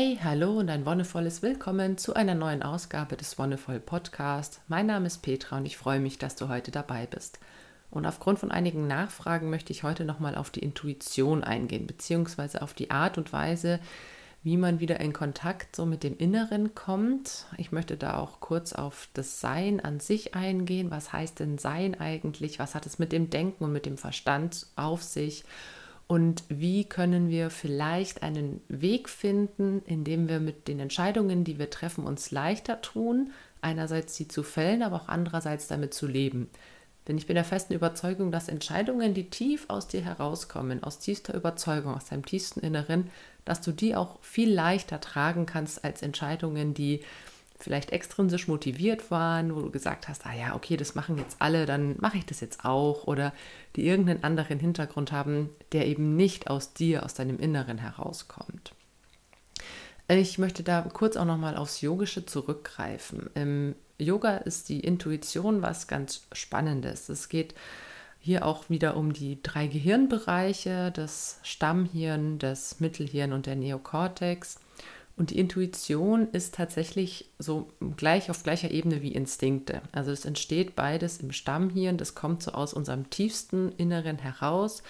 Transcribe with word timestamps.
Hey, 0.00 0.16
hallo 0.22 0.52
und 0.60 0.70
ein 0.70 0.86
wonnevolles 0.86 1.42
Willkommen 1.42 1.98
zu 1.98 2.14
einer 2.14 2.36
neuen 2.36 2.62
Ausgabe 2.62 3.16
des 3.16 3.36
Wonnevoll 3.36 3.80
Podcast. 3.80 4.60
Mein 4.68 4.86
Name 4.86 5.08
ist 5.08 5.22
Petra 5.22 5.56
und 5.56 5.66
ich 5.66 5.76
freue 5.76 5.98
mich, 5.98 6.18
dass 6.18 6.36
du 6.36 6.48
heute 6.48 6.70
dabei 6.70 7.06
bist. 7.06 7.40
Und 7.90 8.06
aufgrund 8.06 8.38
von 8.38 8.52
einigen 8.52 8.86
Nachfragen 8.86 9.50
möchte 9.50 9.72
ich 9.72 9.82
heute 9.82 10.04
nochmal 10.04 10.36
auf 10.36 10.50
die 10.50 10.60
Intuition 10.60 11.42
eingehen, 11.42 11.88
beziehungsweise 11.88 12.62
auf 12.62 12.74
die 12.74 12.92
Art 12.92 13.18
und 13.18 13.32
Weise, 13.32 13.80
wie 14.44 14.56
man 14.56 14.78
wieder 14.78 15.00
in 15.00 15.12
Kontakt 15.12 15.74
so 15.74 15.84
mit 15.84 16.04
dem 16.04 16.16
Inneren 16.16 16.76
kommt. 16.76 17.46
Ich 17.56 17.72
möchte 17.72 17.96
da 17.96 18.18
auch 18.18 18.38
kurz 18.38 18.74
auf 18.74 19.08
das 19.14 19.40
Sein 19.40 19.80
an 19.80 19.98
sich 19.98 20.32
eingehen. 20.36 20.92
Was 20.92 21.12
heißt 21.12 21.40
denn 21.40 21.58
Sein 21.58 21.98
eigentlich? 21.98 22.60
Was 22.60 22.76
hat 22.76 22.86
es 22.86 23.00
mit 23.00 23.10
dem 23.10 23.30
Denken 23.30 23.64
und 23.64 23.72
mit 23.72 23.84
dem 23.84 23.98
Verstand 23.98 24.68
auf 24.76 25.02
sich? 25.02 25.42
Und 26.08 26.42
wie 26.48 26.84
können 26.84 27.28
wir 27.28 27.50
vielleicht 27.50 28.22
einen 28.22 28.62
Weg 28.68 29.10
finden, 29.10 29.82
in 29.84 30.04
dem 30.04 30.26
wir 30.26 30.40
mit 30.40 30.66
den 30.66 30.80
Entscheidungen, 30.80 31.44
die 31.44 31.58
wir 31.58 31.68
treffen, 31.68 32.04
uns 32.04 32.30
leichter 32.30 32.80
tun, 32.80 33.30
einerseits 33.60 34.16
sie 34.16 34.26
zu 34.26 34.42
fällen, 34.42 34.82
aber 34.82 34.96
auch 34.96 35.08
andererseits 35.08 35.68
damit 35.68 35.92
zu 35.92 36.06
leben. 36.06 36.48
Denn 37.06 37.18
ich 37.18 37.26
bin 37.26 37.34
der 37.34 37.44
festen 37.44 37.74
Überzeugung, 37.74 38.32
dass 38.32 38.48
Entscheidungen, 38.48 39.12
die 39.12 39.28
tief 39.28 39.66
aus 39.68 39.86
dir 39.86 40.00
herauskommen, 40.00 40.82
aus 40.82 40.98
tiefster 40.98 41.34
Überzeugung, 41.34 41.94
aus 41.94 42.06
deinem 42.06 42.24
tiefsten 42.24 42.60
Inneren, 42.60 43.10
dass 43.44 43.60
du 43.60 43.72
die 43.72 43.94
auch 43.94 44.18
viel 44.22 44.50
leichter 44.50 45.00
tragen 45.02 45.44
kannst 45.44 45.84
als 45.84 46.00
Entscheidungen, 46.00 46.72
die 46.72 47.02
vielleicht 47.58 47.90
extrinsisch 47.90 48.48
motiviert 48.48 49.10
waren, 49.10 49.54
wo 49.54 49.60
du 49.60 49.70
gesagt 49.70 50.08
hast, 50.08 50.26
ah 50.26 50.34
ja, 50.34 50.54
okay, 50.54 50.76
das 50.76 50.94
machen 50.94 51.18
jetzt 51.18 51.36
alle, 51.40 51.66
dann 51.66 51.96
mache 51.98 52.18
ich 52.18 52.26
das 52.26 52.40
jetzt 52.40 52.64
auch 52.64 53.06
oder 53.06 53.32
die 53.76 53.86
irgendeinen 53.86 54.24
anderen 54.24 54.60
Hintergrund 54.60 55.12
haben, 55.12 55.50
der 55.72 55.86
eben 55.86 56.16
nicht 56.16 56.48
aus 56.48 56.72
dir, 56.72 57.04
aus 57.04 57.14
deinem 57.14 57.38
Inneren 57.38 57.78
herauskommt. 57.78 58.72
Ich 60.06 60.38
möchte 60.38 60.62
da 60.62 60.82
kurz 60.82 61.16
auch 61.16 61.26
nochmal 61.26 61.56
aufs 61.56 61.82
Yogische 61.82 62.24
zurückgreifen. 62.24 63.28
Im 63.34 63.74
Yoga 63.98 64.38
ist 64.38 64.68
die 64.68 64.80
Intuition 64.80 65.60
was 65.60 65.86
ganz 65.86 66.26
Spannendes. 66.32 67.08
Es 67.08 67.28
geht 67.28 67.54
hier 68.20 68.46
auch 68.46 68.70
wieder 68.70 68.96
um 68.96 69.12
die 69.12 69.42
drei 69.42 69.66
Gehirnbereiche, 69.66 70.90
das 70.92 71.40
Stammhirn, 71.42 72.38
das 72.38 72.80
Mittelhirn 72.80 73.32
und 73.32 73.46
der 73.46 73.56
Neokortex. 73.56 74.60
Und 75.18 75.30
die 75.30 75.38
Intuition 75.38 76.28
ist 76.30 76.54
tatsächlich 76.54 77.28
so 77.40 77.68
gleich 77.96 78.30
auf 78.30 78.44
gleicher 78.44 78.70
Ebene 78.70 79.02
wie 79.02 79.12
Instinkte. 79.12 79.82
Also 79.90 80.12
es 80.12 80.24
entsteht 80.24 80.76
beides 80.76 81.18
im 81.18 81.32
Stammhirn, 81.32 81.96
das 81.96 82.14
kommt 82.14 82.40
so 82.40 82.52
aus 82.52 82.72
unserem 82.72 83.10
tiefsten 83.10 83.72
Inneren 83.72 84.18
heraus. 84.18 84.84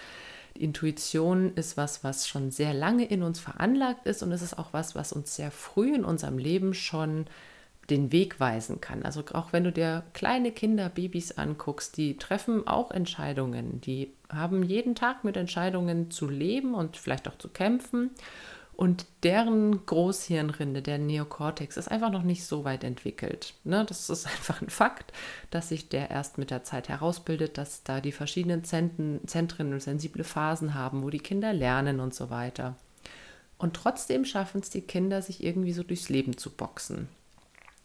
Die 0.55 0.65
Intuition 0.65 1.55
ist 1.55 1.79
was, 1.79 2.05
was 2.05 2.29
schon 2.29 2.51
sehr 2.51 2.75
lange 2.75 3.07
in 3.07 3.23
uns 3.23 3.41
veranlagt 3.41 4.07
ist 4.07 4.23
und 4.23 4.31
es 4.31 4.43
ist 4.43 4.59
auch 4.59 4.75
was, 4.75 4.95
was 4.95 5.15
uns 5.15 5.35
sehr 5.35 5.51
früh 5.51 5.95
in 5.95 6.05
unserem 6.05 6.37
Leben 6.37 6.75
schon 6.75 7.25
den 7.89 8.13
Weg 8.13 8.39
weisen 8.39 8.83
kann. 8.83 9.05
Also 9.05 9.25
auch 9.33 9.55
wenn 9.55 9.65
du 9.65 9.73
dir 9.73 10.05
kleine 10.13 10.53
Kinder, 10.53 10.91
Babys 10.91 11.39
anguckst, 11.39 11.97
die 11.97 12.19
treffen 12.19 12.67
auch 12.67 12.91
Entscheidungen, 12.91 13.81
die 13.81 14.13
haben 14.29 14.63
jeden 14.63 14.95
Tag 14.95 15.25
mit 15.25 15.39
Entscheidungen 15.39 16.11
zu 16.11 16.29
leben 16.29 16.75
und 16.75 16.99
vielleicht 16.99 17.29
auch 17.29 17.39
zu 17.39 17.49
kämpfen. 17.49 18.11
Und 18.79 19.07
deren 19.25 19.85
Großhirnrinde, 19.87 20.83
der 20.83 20.99
Neokortex, 20.99 21.77
ist 21.77 21.91
einfach 21.91 22.13
noch 22.13 22.23
nicht 22.23 22.45
so 22.45 22.63
weit 22.63 22.85
entwickelt. 22.85 23.55
Ne? 23.65 23.85
Das 23.85 24.09
ist 24.09 24.25
einfach 24.29 24.63
ein 24.63 24.71
Fakt, 24.71 25.13
dass 25.51 25.71
sich 25.71 25.89
der 25.89 26.13
erst 26.13 26.39
mit 26.39 26.53
der 26.53 26.63
Zeit 26.63 26.89
herausbildet, 26.89 27.59
dass 27.59 27.83
da 27.83 28.01
die 28.01 28.13
verschiedenen 28.13 28.63
Zentren, 28.63 29.19
Zentren 29.27 29.73
und 29.73 29.83
sensible 29.83 30.23
Phasen 30.23 30.75
haben, 30.75 31.03
wo 31.03 31.11
die 31.11 31.19
Kinder 31.19 31.53
lernen 31.53 31.99
und 31.99 32.15
so 32.15 32.31
weiter. 32.31 32.77
Und 33.59 33.75
trotzdem 33.75 34.25
schaffen 34.25 34.61
es 34.61 34.71
die 34.71 34.83
Kinder, 34.83 35.23
sich 35.23 35.43
irgendwie 35.43 35.73
so 35.73 35.83
durchs 35.83 36.09
Leben 36.09 36.37
zu 36.37 36.49
boxen. 36.49 37.09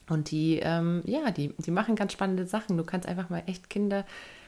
Und 0.07 0.29
die, 0.29 0.59
ähm, 0.61 1.01
ja, 1.05 1.31
die, 1.31 1.55
die 1.57 1.71
machen 1.71 1.95
ganz 1.95 2.13
spannende 2.13 2.45
Sachen. 2.45 2.77
Du 2.77 2.83
kannst 2.83 3.07
einfach 3.07 3.31
mal 3.31 3.41
echt 3.47 3.67
Kinder 3.67 4.05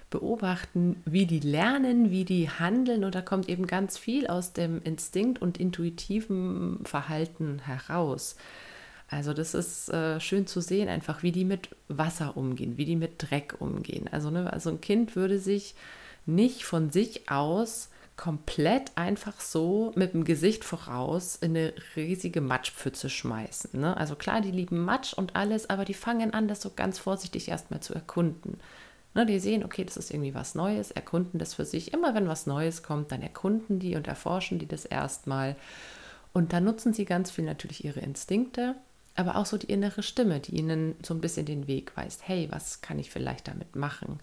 beobachten, 0.09 1.01
wie 1.05 1.25
die 1.25 1.39
lernen, 1.39 2.11
wie 2.11 2.25
die 2.25 2.49
handeln 2.49 3.03
und 3.03 3.15
da 3.15 3.21
kommt 3.21 3.49
eben 3.49 3.67
ganz 3.67 3.97
viel 3.97 4.27
aus 4.27 4.53
dem 4.53 4.81
Instinkt 4.83 5.41
und 5.41 5.57
intuitiven 5.57 6.79
Verhalten 6.83 7.59
heraus. 7.59 8.35
Also 9.07 9.33
das 9.33 9.53
ist 9.53 9.89
äh, 9.89 10.19
schön 10.19 10.47
zu 10.47 10.61
sehen, 10.61 10.89
einfach 10.89 11.21
wie 11.21 11.31
die 11.31 11.45
mit 11.45 11.69
Wasser 11.87 12.37
umgehen, 12.37 12.77
wie 12.77 12.85
die 12.85 12.95
mit 12.95 13.13
Dreck 13.17 13.55
umgehen. 13.59 14.07
Also, 14.11 14.31
ne, 14.31 14.51
also 14.51 14.69
ein 14.71 14.81
Kind 14.81 15.15
würde 15.15 15.39
sich 15.39 15.75
nicht 16.25 16.65
von 16.65 16.89
sich 16.89 17.29
aus 17.29 17.89
komplett 18.17 18.91
einfach 18.95 19.41
so 19.41 19.91
mit 19.95 20.13
dem 20.13 20.23
Gesicht 20.23 20.63
voraus 20.63 21.35
in 21.35 21.51
eine 21.51 21.73
riesige 21.95 22.41
Matschpfütze 22.41 23.09
schmeißen. 23.09 23.79
Ne? 23.79 23.95
Also 23.97 24.15
klar, 24.15 24.41
die 24.41 24.51
lieben 24.51 24.79
Matsch 24.79 25.13
und 25.13 25.35
alles, 25.35 25.69
aber 25.69 25.83
die 25.85 25.93
fangen 25.93 26.33
an, 26.33 26.47
das 26.47 26.61
so 26.61 26.71
ganz 26.75 26.97
vorsichtig 26.97 27.49
erstmal 27.49 27.81
zu 27.81 27.93
erkunden. 27.93 28.57
Ne, 29.15 29.25
die 29.25 29.39
sehen, 29.39 29.63
okay, 29.63 29.85
das 29.85 29.95
ist 29.95 30.11
irgendwie 30.11 30.35
was 30.35 30.55
Neues, 30.55 30.91
erkunden 30.91 31.39
das 31.39 31.53
für 31.53 31.63
sich. 31.63 31.93
Immer 31.93 32.13
wenn 32.13 32.27
was 32.27 32.47
Neues 32.47 32.83
kommt, 32.83 33.13
dann 33.13 33.21
erkunden 33.21 33.79
die 33.79 33.95
und 33.95 34.07
erforschen 34.07 34.59
die 34.59 34.67
das 34.67 34.83
erstmal. 34.83 35.55
Und 36.33 36.51
dann 36.51 36.65
nutzen 36.65 36.91
sie 36.91 37.05
ganz 37.05 37.31
viel 37.31 37.45
natürlich 37.45 37.85
ihre 37.85 38.01
Instinkte, 38.01 38.75
aber 39.15 39.37
auch 39.37 39.45
so 39.45 39.57
die 39.57 39.71
innere 39.71 40.03
Stimme, 40.03 40.41
die 40.41 40.57
ihnen 40.57 40.95
so 41.01 41.13
ein 41.13 41.21
bisschen 41.21 41.45
den 41.45 41.65
Weg 41.65 41.95
weist. 41.95 42.27
Hey, 42.27 42.49
was 42.51 42.81
kann 42.81 42.99
ich 42.99 43.09
vielleicht 43.09 43.47
damit 43.47 43.77
machen? 43.77 44.19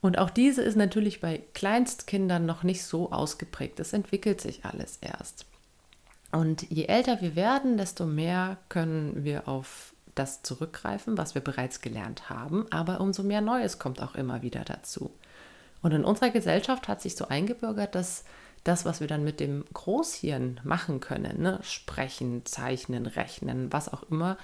Und 0.00 0.16
auch 0.18 0.30
diese 0.30 0.62
ist 0.62 0.76
natürlich 0.76 1.20
bei 1.20 1.42
Kleinstkindern 1.52 2.46
noch 2.46 2.62
nicht 2.62 2.84
so 2.84 3.12
ausgeprägt. 3.12 3.78
Das 3.78 3.92
entwickelt 3.92 4.40
sich 4.40 4.64
alles 4.64 4.96
erst. 5.02 5.44
Und 6.32 6.62
je 6.70 6.86
älter 6.86 7.20
wir 7.20 7.36
werden, 7.36 7.76
desto 7.76 8.06
mehr 8.06 8.56
können 8.70 9.22
wir 9.22 9.48
auf 9.48 9.91
das 10.14 10.42
zurückgreifen, 10.42 11.16
was 11.16 11.34
wir 11.34 11.42
bereits 11.42 11.80
gelernt 11.80 12.28
haben, 12.28 12.66
aber 12.70 13.00
umso 13.00 13.22
mehr 13.22 13.40
Neues 13.40 13.78
kommt 13.78 14.00
auch 14.02 14.14
immer 14.14 14.42
wieder 14.42 14.64
dazu. 14.64 15.10
Und 15.82 15.92
in 15.92 16.04
unserer 16.04 16.30
Gesellschaft 16.30 16.88
hat 16.88 17.02
sich 17.02 17.16
so 17.16 17.28
eingebürgert, 17.28 17.94
dass 17.94 18.24
das, 18.64 18.84
was 18.84 19.00
wir 19.00 19.08
dann 19.08 19.24
mit 19.24 19.40
dem 19.40 19.64
Großhirn 19.72 20.60
machen 20.62 21.00
können, 21.00 21.42
ne, 21.42 21.58
sprechen, 21.62 22.46
zeichnen, 22.46 23.06
rechnen, 23.06 23.72
was 23.72 23.92
auch 23.92 24.04
immer, 24.04 24.36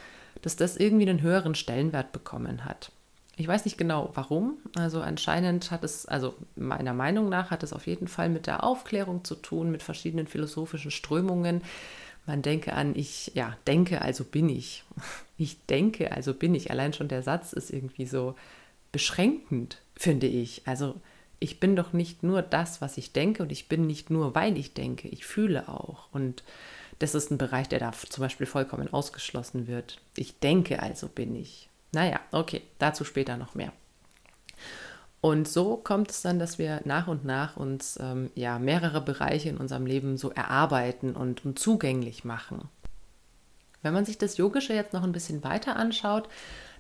dass 0.43 0.57
das 0.57 0.77
irgendwie 0.77 1.09
einen 1.09 1.23
höheren 1.23 1.55
Stellenwert 1.55 2.13
bekommen 2.13 2.65
hat. 2.65 2.91
Ich 3.37 3.47
weiß 3.47 3.65
nicht 3.65 3.79
genau 3.79 4.11
warum. 4.15 4.59
Also 4.75 5.01
anscheinend 5.01 5.71
hat 5.71 5.85
es, 5.85 6.07
also 6.07 6.35
meiner 6.57 6.93
Meinung 6.93 7.29
nach 7.29 7.53
hat 7.53 7.63
es 7.63 7.73
auf 7.73 7.87
jeden 7.87 8.09
Fall 8.09 8.29
mit 8.29 8.49
der 8.49 8.65
Aufklärung 8.65 9.23
zu 9.23 9.37
tun, 9.37 9.71
mit 9.71 9.85
verschiedenen 9.85 10.27
philosophischen 10.27 10.91
Strömungen, 10.91 11.63
man 12.29 12.43
denke 12.43 12.75
an, 12.75 12.95
ich, 12.95 13.33
ja, 13.35 13.57
denke, 13.67 14.03
also 14.03 14.23
bin 14.25 14.49
ich. 14.49 14.85
Ich 15.41 15.65
denke, 15.67 16.11
also 16.11 16.35
bin 16.35 16.57
ich. 16.57 16.73
Allein 16.73 16.93
schon 16.93 17.07
der 17.07 17.23
Satz 17.23 17.53
ist 17.53 17.71
irgendwie 17.71 18.07
so 18.07 18.35
beschränkend, 18.91 19.81
finde 19.95 20.27
ich. 20.27 20.63
Also 20.67 21.01
ich 21.39 21.61
bin 21.61 21.77
doch 21.77 21.93
nicht 21.93 22.25
nur 22.25 22.43
das, 22.43 22.81
was 22.81 22.99
ich 22.99 23.13
denke 23.13 23.45
und 23.45 23.53
ich 23.53 23.69
bin 23.69 23.87
nicht 23.87 24.11
nur, 24.11 24.35
weil 24.35 24.59
ich 24.59 24.75
denke, 24.75 25.07
ich 25.07 25.25
fühle 25.25 25.69
auch. 25.69 26.09
Und 26.13 26.43
das 26.99 27.15
ist 27.15 27.31
ein 27.31 27.39
Bereich, 27.39 27.69
der 27.69 27.79
da 27.79 27.93
zum 27.93 28.23
Beispiel 28.23 28.47
vollkommen 28.47 28.93
ausgeschlossen 28.93 29.69
wird. 29.69 30.01
Ich 30.17 30.41
denke, 30.41 30.83
also 30.83 31.07
bin 31.07 31.37
ich. 31.37 31.69
Naja, 31.93 32.19
okay, 32.33 32.63
dazu 32.81 33.05
später 33.05 33.37
noch 33.37 33.55
mehr. 33.55 33.73
Und 35.21 35.49
so 35.49 35.77
kommt 35.77 36.11
es 36.11 36.23
dann, 36.23 36.39
dass 36.39 36.59
wir 36.59 36.81
nach 36.85 37.09
und 37.09 37.25
nach 37.25 37.57
uns 37.57 37.99
ähm, 38.01 38.31
ja 38.35 38.59
mehrere 38.59 39.01
Bereiche 39.01 39.49
in 39.49 39.57
unserem 39.57 39.85
Leben 39.85 40.17
so 40.17 40.31
erarbeiten 40.31 41.15
und, 41.17 41.45
und 41.45 41.59
zugänglich 41.59 42.25
machen. 42.25 42.69
Wenn 43.83 43.95
man 43.95 44.05
sich 44.05 44.19
das 44.19 44.37
Yogische 44.37 44.75
jetzt 44.75 44.93
noch 44.93 45.03
ein 45.03 45.13
bisschen 45.13 45.43
weiter 45.43 45.77
anschaut, 45.77 46.29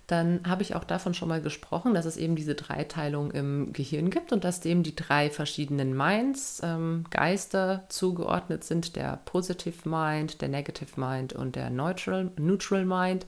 dann 0.08 0.40
habe 0.48 0.62
ich 0.62 0.74
auch 0.74 0.84
davon 0.84 1.12
schon 1.12 1.28
mal 1.28 1.42
gesprochen, 1.42 1.92
dass 1.92 2.06
es 2.06 2.16
eben 2.16 2.34
diese 2.34 2.54
Dreiteilung 2.54 3.30
im 3.30 3.74
Gehirn 3.74 4.08
gibt 4.08 4.32
und 4.32 4.42
dass 4.42 4.60
dem 4.60 4.82
die 4.82 4.96
drei 4.96 5.28
verschiedenen 5.28 5.94
Minds, 5.94 6.62
ähm, 6.64 7.04
Geister 7.10 7.84
zugeordnet 7.90 8.64
sind, 8.64 8.96
der 8.96 9.20
Positive 9.26 9.86
Mind, 9.86 10.40
der 10.40 10.48
Negative 10.48 10.98
Mind 10.98 11.34
und 11.34 11.56
der 11.56 11.68
Neutral, 11.68 12.30
Neutral 12.38 12.86
Mind, 12.86 13.26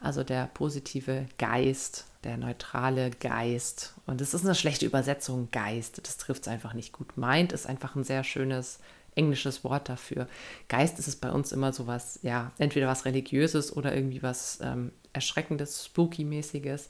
also 0.00 0.24
der 0.24 0.46
positive 0.54 1.26
Geist, 1.36 2.06
der 2.24 2.38
neutrale 2.38 3.10
Geist. 3.10 3.92
Und 4.06 4.22
es 4.22 4.32
ist 4.32 4.46
eine 4.46 4.54
schlechte 4.54 4.86
Übersetzung, 4.86 5.50
Geist, 5.52 6.00
das 6.02 6.16
trifft 6.16 6.42
es 6.42 6.48
einfach 6.48 6.72
nicht 6.72 6.92
gut. 6.92 7.18
Mind 7.18 7.52
ist 7.52 7.66
einfach 7.66 7.96
ein 7.96 8.04
sehr 8.04 8.24
schönes 8.24 8.78
englisches 9.14 9.62
Wort 9.62 9.90
dafür. 9.90 10.26
Geist 10.68 10.98
ist 10.98 11.06
es 11.06 11.16
bei 11.16 11.30
uns 11.30 11.52
immer 11.52 11.74
so 11.74 11.86
was, 11.86 12.18
ja, 12.22 12.50
entweder 12.56 12.86
was 12.86 13.04
Religiöses 13.04 13.76
oder 13.76 13.94
irgendwie 13.94 14.22
was 14.22 14.58
ähm, 14.62 14.90
Erschreckendes, 15.14 15.84
Spooky-mäßiges. 15.86 16.88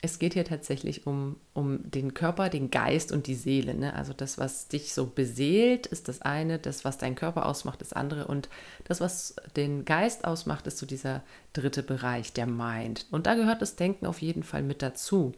Es 0.00 0.20
geht 0.20 0.34
hier 0.34 0.44
tatsächlich 0.44 1.06
um, 1.06 1.36
um 1.54 1.90
den 1.90 2.14
Körper, 2.14 2.48
den 2.48 2.70
Geist 2.70 3.10
und 3.10 3.26
die 3.26 3.34
Seele. 3.34 3.74
Ne? 3.74 3.94
Also 3.94 4.12
das, 4.12 4.38
was 4.38 4.68
dich 4.68 4.94
so 4.94 5.06
beseelt, 5.06 5.86
ist 5.86 6.06
das 6.08 6.22
eine, 6.22 6.58
das, 6.60 6.84
was 6.84 6.98
deinen 6.98 7.16
Körper 7.16 7.46
ausmacht, 7.46 7.80
das 7.80 7.92
andere. 7.92 8.28
Und 8.28 8.48
das, 8.84 9.00
was 9.00 9.34
den 9.56 9.84
Geist 9.84 10.24
ausmacht, 10.24 10.68
ist 10.68 10.78
so 10.78 10.86
dieser 10.86 11.22
dritte 11.52 11.82
Bereich, 11.82 12.32
der 12.32 12.46
Mind. 12.46 13.06
Und 13.10 13.26
da 13.26 13.34
gehört 13.34 13.60
das 13.60 13.74
Denken 13.74 14.06
auf 14.06 14.22
jeden 14.22 14.44
Fall 14.44 14.62
mit 14.62 14.82
dazu. 14.82 15.32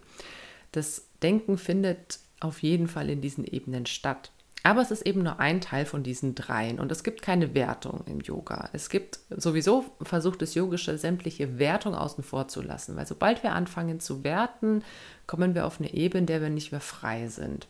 Das 0.72 1.06
Denken 1.22 1.56
findet 1.56 2.20
auf 2.38 2.62
jeden 2.62 2.88
Fall 2.88 3.08
in 3.08 3.22
diesen 3.22 3.44
Ebenen 3.44 3.86
statt. 3.86 4.30
Aber 4.62 4.82
es 4.82 4.90
ist 4.90 5.06
eben 5.06 5.22
nur 5.22 5.40
ein 5.40 5.60
Teil 5.60 5.86
von 5.86 6.02
diesen 6.02 6.34
dreien 6.34 6.78
und 6.78 6.92
es 6.92 7.02
gibt 7.02 7.22
keine 7.22 7.54
Wertung 7.54 8.04
im 8.06 8.20
Yoga. 8.20 8.68
Es 8.72 8.90
gibt 8.90 9.20
sowieso 9.30 9.86
versucht 10.02 10.42
das 10.42 10.54
Yogische 10.54 10.98
sämtliche 10.98 11.58
Wertung 11.58 11.94
außen 11.94 12.22
vor 12.22 12.48
zu 12.48 12.60
lassen, 12.60 12.96
weil 12.96 13.06
sobald 13.06 13.42
wir 13.42 13.52
anfangen 13.52 14.00
zu 14.00 14.22
werten, 14.22 14.84
kommen 15.26 15.54
wir 15.54 15.66
auf 15.66 15.80
eine 15.80 15.94
Ebene, 15.94 16.20
in 16.20 16.26
der 16.26 16.42
wir 16.42 16.50
nicht 16.50 16.72
mehr 16.72 16.80
frei 16.80 17.28
sind. 17.28 17.68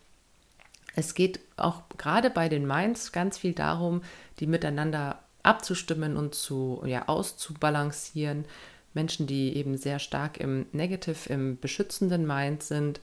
Es 0.96 1.14
geht 1.14 1.40
auch 1.56 1.82
gerade 1.96 2.31
bei 2.31 2.48
den 2.48 2.66
Minds 2.66 3.12
ganz 3.12 3.38
viel 3.38 3.52
darum, 3.52 4.02
die 4.40 4.46
miteinander 4.46 5.20
abzustimmen 5.43 6.16
und 6.16 6.34
zu 6.34 6.82
ja, 6.84 7.06
auszubalancieren. 7.06 8.44
Menschen, 8.94 9.26
die 9.26 9.56
eben 9.56 9.76
sehr 9.76 9.98
stark 9.98 10.38
im 10.38 10.66
Negative, 10.72 11.28
im 11.28 11.58
beschützenden 11.58 12.26
Mind 12.26 12.62
sind, 12.62 13.00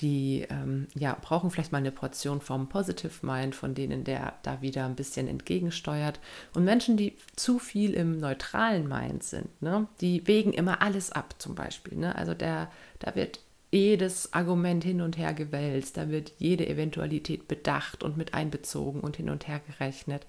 die 0.00 0.46
ähm, 0.50 0.88
ja, 0.94 1.16
brauchen 1.20 1.50
vielleicht 1.50 1.72
mal 1.72 1.78
eine 1.78 1.92
Portion 1.92 2.40
vom 2.40 2.68
Positive 2.68 3.24
Mind, 3.24 3.54
von 3.54 3.74
denen 3.74 4.04
der 4.04 4.34
da 4.42 4.60
wieder 4.60 4.84
ein 4.84 4.96
bisschen 4.96 5.28
entgegensteuert. 5.28 6.20
Und 6.54 6.64
Menschen, 6.64 6.96
die 6.96 7.16
zu 7.36 7.58
viel 7.58 7.94
im 7.94 8.18
neutralen 8.18 8.88
Mind 8.88 9.22
sind, 9.22 9.62
ne, 9.62 9.86
die 10.00 10.26
wägen 10.26 10.52
immer 10.52 10.82
alles 10.82 11.12
ab 11.12 11.34
zum 11.38 11.54
Beispiel. 11.54 11.96
Ne? 11.96 12.14
Also 12.16 12.34
der, 12.34 12.70
da 12.98 13.14
wird 13.14 13.40
jedes 13.70 14.32
Argument 14.32 14.84
hin 14.84 15.00
und 15.00 15.18
her 15.18 15.34
gewälzt, 15.34 15.96
da 15.96 16.08
wird 16.08 16.32
jede 16.38 16.68
Eventualität 16.68 17.48
bedacht 17.48 18.04
und 18.04 18.16
mit 18.16 18.32
einbezogen 18.32 19.00
und 19.00 19.16
hin 19.16 19.30
und 19.30 19.48
her 19.48 19.60
gerechnet. 19.66 20.26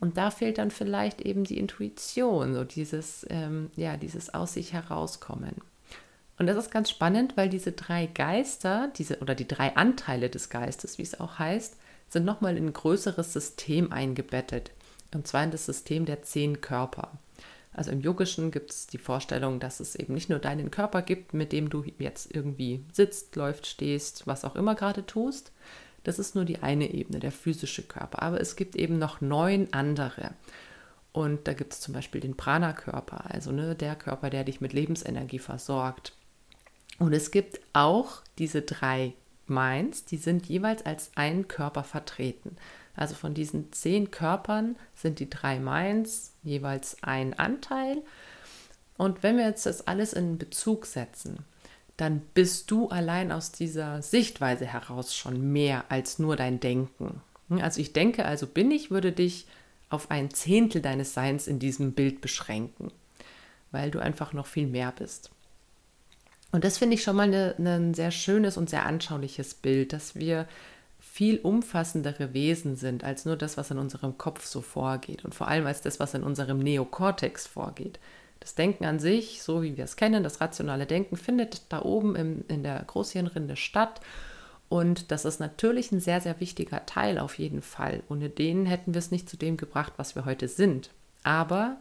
Und 0.00 0.16
da 0.16 0.30
fehlt 0.30 0.58
dann 0.58 0.70
vielleicht 0.70 1.20
eben 1.20 1.44
die 1.44 1.58
Intuition, 1.58 2.54
so 2.54 2.64
dieses, 2.64 3.26
ähm, 3.30 3.70
ja, 3.76 3.96
dieses 3.96 4.34
aus 4.34 4.54
sich 4.54 4.72
herauskommen. 4.72 5.54
Und 6.38 6.46
das 6.46 6.56
ist 6.56 6.70
ganz 6.70 6.90
spannend, 6.90 7.36
weil 7.36 7.48
diese 7.48 7.72
drei 7.72 8.06
Geister, 8.06 8.90
diese 8.96 9.20
oder 9.20 9.34
die 9.34 9.46
drei 9.46 9.76
Anteile 9.76 10.28
des 10.28 10.48
Geistes, 10.48 10.98
wie 10.98 11.02
es 11.02 11.20
auch 11.20 11.38
heißt, 11.38 11.76
sind 12.08 12.24
nochmal 12.24 12.56
in 12.56 12.66
ein 12.66 12.72
größeres 12.72 13.32
System 13.32 13.92
eingebettet. 13.92 14.72
Und 15.14 15.28
zwar 15.28 15.44
in 15.44 15.52
das 15.52 15.66
System 15.66 16.06
der 16.06 16.22
zehn 16.22 16.60
Körper. 16.60 17.12
Also 17.72 17.90
im 17.90 18.00
Yogischen 18.00 18.50
gibt 18.50 18.70
es 18.70 18.86
die 18.86 18.98
Vorstellung, 18.98 19.58
dass 19.58 19.80
es 19.80 19.96
eben 19.96 20.14
nicht 20.14 20.30
nur 20.30 20.38
deinen 20.38 20.70
Körper 20.70 21.02
gibt, 21.02 21.34
mit 21.34 21.52
dem 21.52 21.70
du 21.70 21.84
jetzt 21.98 22.34
irgendwie 22.34 22.84
sitzt, 22.92 23.34
läuft, 23.36 23.66
stehst, 23.66 24.26
was 24.26 24.44
auch 24.44 24.54
immer 24.54 24.74
gerade 24.76 25.06
tust. 25.06 25.52
Das 26.04 26.18
ist 26.18 26.34
nur 26.34 26.44
die 26.44 26.62
eine 26.62 26.92
Ebene, 26.92 27.18
der 27.18 27.32
physische 27.32 27.82
Körper. 27.82 28.22
Aber 28.22 28.40
es 28.40 28.56
gibt 28.56 28.76
eben 28.76 28.98
noch 28.98 29.20
neun 29.20 29.68
andere. 29.72 30.30
Und 31.12 31.46
da 31.48 31.54
gibt 31.54 31.72
es 31.72 31.80
zum 31.80 31.94
Beispiel 31.94 32.20
den 32.20 32.36
Prana-Körper, 32.36 33.30
also 33.30 33.52
ne, 33.52 33.74
der 33.74 33.94
Körper, 33.94 34.30
der 34.30 34.44
dich 34.44 34.60
mit 34.60 34.72
Lebensenergie 34.72 35.38
versorgt. 35.38 36.12
Und 36.98 37.12
es 37.12 37.30
gibt 37.30 37.60
auch 37.72 38.22
diese 38.38 38.62
drei 38.62 39.14
Minds, 39.46 40.04
die 40.04 40.16
sind 40.16 40.46
jeweils 40.46 40.84
als 40.84 41.10
ein 41.14 41.48
Körper 41.48 41.84
vertreten. 41.84 42.56
Also 42.96 43.14
von 43.14 43.34
diesen 43.34 43.72
zehn 43.72 44.10
Körpern 44.10 44.76
sind 44.94 45.18
die 45.18 45.30
drei 45.30 45.58
Minds 45.58 46.32
jeweils 46.42 46.96
ein 47.02 47.38
Anteil. 47.38 48.02
Und 48.96 49.22
wenn 49.22 49.36
wir 49.36 49.46
jetzt 49.46 49.66
das 49.66 49.86
alles 49.86 50.12
in 50.12 50.38
Bezug 50.38 50.86
setzen, 50.86 51.44
dann 51.96 52.22
bist 52.34 52.70
du 52.70 52.88
allein 52.88 53.30
aus 53.30 53.52
dieser 53.52 54.02
Sichtweise 54.02 54.66
heraus 54.66 55.14
schon 55.14 55.52
mehr 55.52 55.84
als 55.88 56.18
nur 56.18 56.36
dein 56.36 56.60
Denken. 56.60 57.20
Also 57.50 57.80
ich 57.80 57.92
denke, 57.92 58.24
also 58.24 58.46
bin 58.46 58.70
ich, 58.70 58.90
würde 58.90 59.12
dich 59.12 59.46
auf 59.90 60.10
ein 60.10 60.30
Zehntel 60.30 60.82
deines 60.82 61.14
Seins 61.14 61.46
in 61.46 61.58
diesem 61.58 61.92
Bild 61.92 62.20
beschränken, 62.20 62.90
weil 63.70 63.90
du 63.90 64.00
einfach 64.00 64.32
noch 64.32 64.46
viel 64.46 64.66
mehr 64.66 64.92
bist. 64.92 65.30
Und 66.50 66.64
das 66.64 66.78
finde 66.78 66.94
ich 66.94 67.02
schon 67.02 67.16
mal 67.16 67.54
ein 67.58 67.94
sehr 67.94 68.10
schönes 68.10 68.56
und 68.56 68.70
sehr 68.70 68.86
anschauliches 68.86 69.54
Bild, 69.54 69.92
dass 69.92 70.14
wir 70.14 70.46
viel 71.00 71.38
umfassendere 71.38 72.32
Wesen 72.32 72.76
sind 72.76 73.04
als 73.04 73.24
nur 73.24 73.36
das, 73.36 73.56
was 73.56 73.70
in 73.70 73.78
unserem 73.78 74.18
Kopf 74.18 74.44
so 74.46 74.60
vorgeht 74.60 75.24
und 75.24 75.34
vor 75.34 75.48
allem 75.48 75.66
als 75.66 75.80
das, 75.80 76.00
was 76.00 76.14
in 76.14 76.24
unserem 76.24 76.58
Neokortex 76.58 77.46
vorgeht. 77.46 78.00
Das 78.44 78.54
Denken 78.54 78.84
an 78.84 78.98
sich, 78.98 79.42
so 79.42 79.62
wie 79.62 79.78
wir 79.78 79.84
es 79.84 79.96
kennen, 79.96 80.22
das 80.22 80.42
rationale 80.42 80.84
Denken, 80.84 81.16
findet 81.16 81.62
da 81.70 81.80
oben 81.80 82.14
im, 82.14 82.44
in 82.48 82.62
der 82.62 82.84
Großhirnrinde 82.86 83.56
statt. 83.56 84.02
Und 84.68 85.10
das 85.10 85.24
ist 85.24 85.40
natürlich 85.40 85.92
ein 85.92 86.00
sehr, 86.00 86.20
sehr 86.20 86.38
wichtiger 86.40 86.84
Teil 86.84 87.18
auf 87.18 87.38
jeden 87.38 87.62
Fall. 87.62 88.02
Ohne 88.10 88.28
den 88.28 88.66
hätten 88.66 88.92
wir 88.92 88.98
es 88.98 89.10
nicht 89.10 89.30
zu 89.30 89.38
dem 89.38 89.56
gebracht, 89.56 89.94
was 89.96 90.14
wir 90.14 90.26
heute 90.26 90.48
sind. 90.48 90.90
Aber 91.22 91.78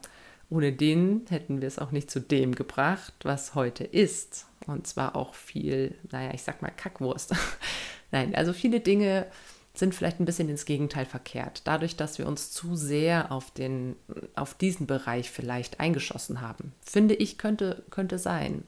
ohne 0.50 0.72
den 0.72 1.26
hätten 1.28 1.60
wir 1.60 1.68
es 1.68 1.80
auch 1.80 1.92
nicht 1.92 2.10
zu 2.10 2.22
dem 2.22 2.56
gebracht, 2.56 3.14
was 3.24 3.56
heute 3.56 3.84
ist. 3.84 4.46
Und 4.66 4.88
zwar 4.88 5.18
auch 5.18 5.34
viel, 5.34 5.96
naja, 6.12 6.32
ich 6.34 6.44
sag 6.44 6.62
mal 6.62 6.72
Kackwurst. 6.72 7.36
Nein, 8.12 8.36
also 8.36 8.54
viele 8.54 8.80
Dinge 8.80 9.28
sind 9.76 9.96
vielleicht 9.96 10.20
ein 10.20 10.26
bisschen 10.26 10.50
ins 10.50 10.66
Gegenteil 10.66 11.06
verkehrt. 11.06 11.62
Dadurch, 11.66 11.96
dass 11.96 12.20
wir 12.20 12.28
uns 12.28 12.52
zu 12.52 12.76
sehr 12.76 13.32
auf, 13.32 13.52
den, 13.52 13.96
auf 14.36 14.54
diesen 14.54 14.86
Bereich 14.86 15.32
vielleicht 15.32 15.80
eingeschossen 15.80 16.42
haben. 16.42 16.74
Finde 16.82 17.16
ich, 17.16 17.38
könnte, 17.38 17.84
könnte 17.90 18.20
sein. 18.20 18.64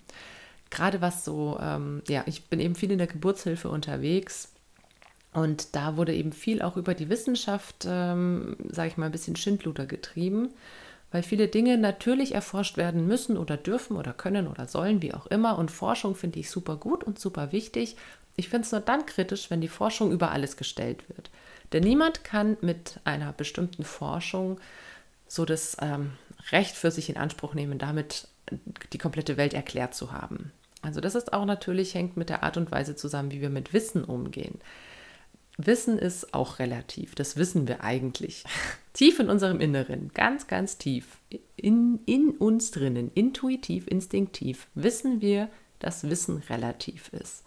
Gerade 0.71 1.01
was 1.01 1.23
so, 1.23 1.59
ähm, 1.61 2.01
ja, 2.07 2.23
ich 2.25 2.45
bin 2.45 2.59
eben 2.59 2.75
viel 2.75 2.91
in 2.91 2.97
der 2.97 3.07
Geburtshilfe 3.07 3.69
unterwegs. 3.69 4.51
Und 5.31 5.75
da 5.75 5.95
wurde 5.97 6.15
eben 6.15 6.31
viel 6.31 6.61
auch 6.61 6.77
über 6.77 6.93
die 6.93 7.09
Wissenschaft, 7.09 7.85
ähm, 7.87 8.55
sage 8.69 8.89
ich 8.89 8.97
mal, 8.97 9.07
ein 9.07 9.11
bisschen 9.11 9.35
Schindluder 9.35 9.85
getrieben 9.85 10.49
weil 11.15 11.23
viele 11.23 11.47
Dinge 11.47 11.77
natürlich 11.77 12.35
erforscht 12.35 12.75
werden 12.75 13.07
müssen 13.07 13.37
oder 13.37 13.55
dürfen 13.55 13.95
oder 13.95 14.11
können 14.11 14.49
oder 14.49 14.67
sollen, 14.67 15.01
wie 15.01 15.13
auch 15.13 15.27
immer. 15.27 15.57
Und 15.57 15.71
Forschung 15.71 16.13
finde 16.13 16.39
ich 16.39 16.49
super 16.49 16.75
gut 16.75 17.05
und 17.05 17.19
super 17.19 17.53
wichtig. 17.53 17.95
Ich 18.35 18.49
finde 18.49 18.65
es 18.65 18.71
nur 18.71 18.81
dann 18.81 19.05
kritisch, 19.05 19.49
wenn 19.49 19.61
die 19.61 19.67
Forschung 19.67 20.11
über 20.11 20.31
alles 20.31 20.57
gestellt 20.57 21.07
wird. 21.09 21.29
Denn 21.73 21.83
niemand 21.83 22.23
kann 22.23 22.57
mit 22.61 22.99
einer 23.03 23.33
bestimmten 23.33 23.83
Forschung 23.83 24.59
so 25.27 25.45
das 25.45 25.77
ähm, 25.81 26.11
Recht 26.51 26.75
für 26.75 26.91
sich 26.91 27.09
in 27.09 27.17
Anspruch 27.17 27.53
nehmen, 27.53 27.79
damit 27.79 28.27
die 28.93 28.97
komplette 28.97 29.37
Welt 29.37 29.53
erklärt 29.53 29.95
zu 29.95 30.11
haben. 30.11 30.51
Also 30.81 31.01
das 31.01 31.15
ist 31.15 31.33
auch 31.33 31.45
natürlich, 31.45 31.95
hängt 31.95 32.15
mit 32.15 32.29
der 32.29 32.43
Art 32.43 32.57
und 32.57 32.71
Weise 32.71 32.95
zusammen, 32.95 33.31
wie 33.31 33.41
wir 33.41 33.49
mit 33.49 33.73
Wissen 33.73 34.03
umgehen. 34.03 34.59
Wissen 35.57 35.97
ist 35.97 36.33
auch 36.33 36.59
relativ, 36.59 37.15
das 37.15 37.37
wissen 37.37 37.67
wir 37.67 37.83
eigentlich. 37.83 38.43
tief 38.93 39.19
in 39.19 39.29
unserem 39.29 39.61
Inneren, 39.61 40.11
ganz, 40.13 40.47
ganz 40.47 40.77
tief, 40.77 41.17
in, 41.55 41.99
in 42.05 42.31
uns 42.31 42.71
drinnen, 42.71 43.09
intuitiv, 43.15 43.87
instinktiv, 43.87 44.67
wissen 44.75 45.21
wir, 45.21 45.49
dass 45.79 46.09
Wissen 46.09 46.43
relativ 46.49 47.09
ist. 47.13 47.43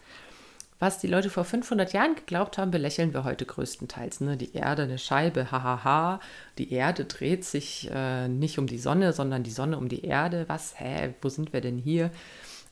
Was 0.81 0.99
die 1.01 1.09
Leute 1.09 1.29
vor 1.29 1.45
500 1.45 1.93
Jahren 1.93 2.15
geglaubt 2.15 2.57
haben, 2.57 2.71
belächeln 2.71 3.13
wir 3.13 3.25
heute 3.25 3.45
größtenteils. 3.45 4.21
Ne? 4.21 4.37
Die 4.37 4.55
Erde, 4.55 4.85
eine 4.85 4.99
Scheibe, 4.99 5.51
hahaha. 5.51 6.21
Die 6.57 6.73
Erde 6.73 7.05
dreht 7.05 7.45
sich 7.45 7.91
äh, 7.93 8.29
nicht 8.29 8.61
um 8.61 8.69
die 8.69 8.79
Sonne, 8.79 9.13
sondern 9.13 9.43
die 9.43 9.51
Sonne 9.51 9.77
um 9.77 9.89
die 9.89 10.05
Erde. 10.05 10.45
Was? 10.47 10.79
Hä? 10.79 11.15
Wo 11.21 11.29
sind 11.31 11.53
wir 11.53 11.61
denn 11.61 11.79
hier? 11.79 12.13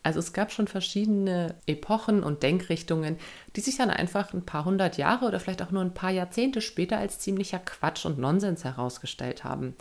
Also 0.04 0.20
es 0.20 0.32
gab 0.32 0.52
schon 0.52 0.68
verschiedene 0.68 1.56
Epochen 1.66 2.22
und 2.22 2.44
Denkrichtungen, 2.44 3.16
die 3.56 3.60
sich 3.60 3.76
dann 3.76 3.90
einfach 3.90 4.32
ein 4.32 4.46
paar 4.46 4.64
hundert 4.64 4.98
Jahre 4.98 5.24
oder 5.24 5.40
vielleicht 5.40 5.62
auch 5.62 5.72
nur 5.72 5.82
ein 5.82 5.94
paar 5.94 6.12
Jahrzehnte 6.12 6.60
später 6.60 6.98
als 6.98 7.18
ziemlicher 7.18 7.58
Quatsch 7.58 8.06
und 8.06 8.16
Nonsens 8.16 8.62
herausgestellt 8.62 9.42
haben. 9.42 9.74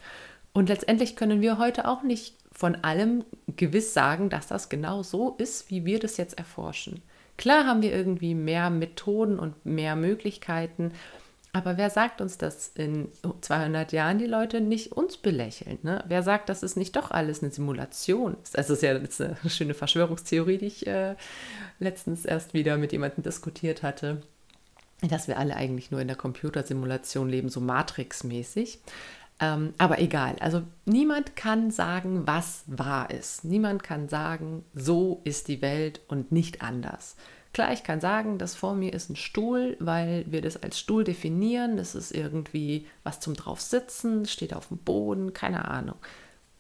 Und 0.52 0.70
letztendlich 0.70 1.16
können 1.16 1.42
wir 1.42 1.60
heute 1.60 1.88
auch 1.88 2.02
nicht 2.02 2.34
von 2.52 2.74
allem 2.74 3.24
gewiss 3.56 3.94
sagen, 3.94 4.32
dass 4.32 4.48
das 4.48 4.70
genau 4.70 5.04
so 5.04 5.36
ist, 5.38 5.70
wie 5.70 5.86
wir 5.86 6.00
das 6.00 6.18
jetzt 6.18 6.40
erforschen. 6.40 7.04
Klar 7.38 7.66
haben 7.66 7.82
wir 7.82 7.94
irgendwie 7.94 8.36
mehr 8.36 8.70
Methoden 8.70 9.40
und 9.40 9.66
mehr 9.66 9.96
Möglichkeiten, 9.96 10.92
aber 11.56 11.78
wer 11.78 11.90
sagt 11.90 12.20
uns, 12.20 12.38
dass 12.38 12.68
in 12.76 13.08
200 13.40 13.94
Jahren 13.94 14.20
die 14.20 14.26
Leute 14.26 14.60
nicht 14.60 14.92
uns 14.92 15.16
belächeln? 15.16 15.80
Ne? 15.84 16.04
Wer 16.06 16.22
sagt, 16.22 16.50
dass 16.50 16.64
es 16.64 16.76
nicht 16.76 16.98
doch 16.98 17.12
alles 17.12 17.42
eine 17.42 17.50
Simulation 17.50 18.36
ist? 18.44 18.58
Das 18.58 18.70
ist 18.70 18.84
ja 18.84 18.94
jetzt 18.94 19.22
eine 19.22 19.38
schöne 19.48 19.74
Verschwörungstheorie, 19.74 20.58
die 20.58 20.66
ich 20.66 20.86
äh, 20.86 21.16
letztens 21.80 22.26
erst 22.26 22.54
wieder 22.54 22.76
mit 22.76 22.92
jemandem 22.92 23.24
diskutiert 23.24 23.84
hatte, 23.84 24.22
dass 25.02 25.30
wir 25.30 25.40
alle 25.40 25.56
eigentlich 25.56 25.92
nur 25.92 26.02
in 26.02 26.10
der 26.10 26.18
Computersimulation 26.18 27.30
leben, 27.30 27.48
so 27.48 27.62
Matrix-mäßig. 27.62 28.80
Ähm, 29.40 29.74
aber 29.78 30.00
egal, 30.00 30.38
also 30.40 30.64
niemand 30.86 31.36
kann 31.36 31.70
sagen, 31.70 32.26
was 32.26 32.64
wahr 32.68 33.10
ist. 33.10 33.44
Niemand 33.44 33.84
kann 33.84 34.08
sagen, 34.08 34.64
so 34.74 35.22
ist 35.26 35.50
die 35.50 35.62
Welt 35.62 36.02
und 36.08 36.32
nicht 36.32 36.62
anders. 36.62 37.18
Klar, 37.54 37.74
ich 37.74 37.84
kann 37.84 38.02
sagen, 38.02 38.38
das 38.38 38.56
vor 38.56 38.76
mir 38.76 38.94
ist 38.94 39.10
ein 39.10 39.16
Stuhl, 39.16 39.78
weil 39.80 40.26
wir 40.28 40.42
das 40.42 40.62
als 40.62 40.80
Stuhl 40.80 41.04
definieren. 41.04 41.78
Das 41.78 41.96
ist 41.96 42.12
irgendwie 42.12 42.86
was 43.04 43.20
zum 43.20 43.34
draufsitzen, 43.34 44.26
steht 44.26 44.54
auf 44.54 44.70
dem 44.70 44.78
Boden, 44.78 45.34
keine 45.34 45.66
Ahnung. 45.70 45.96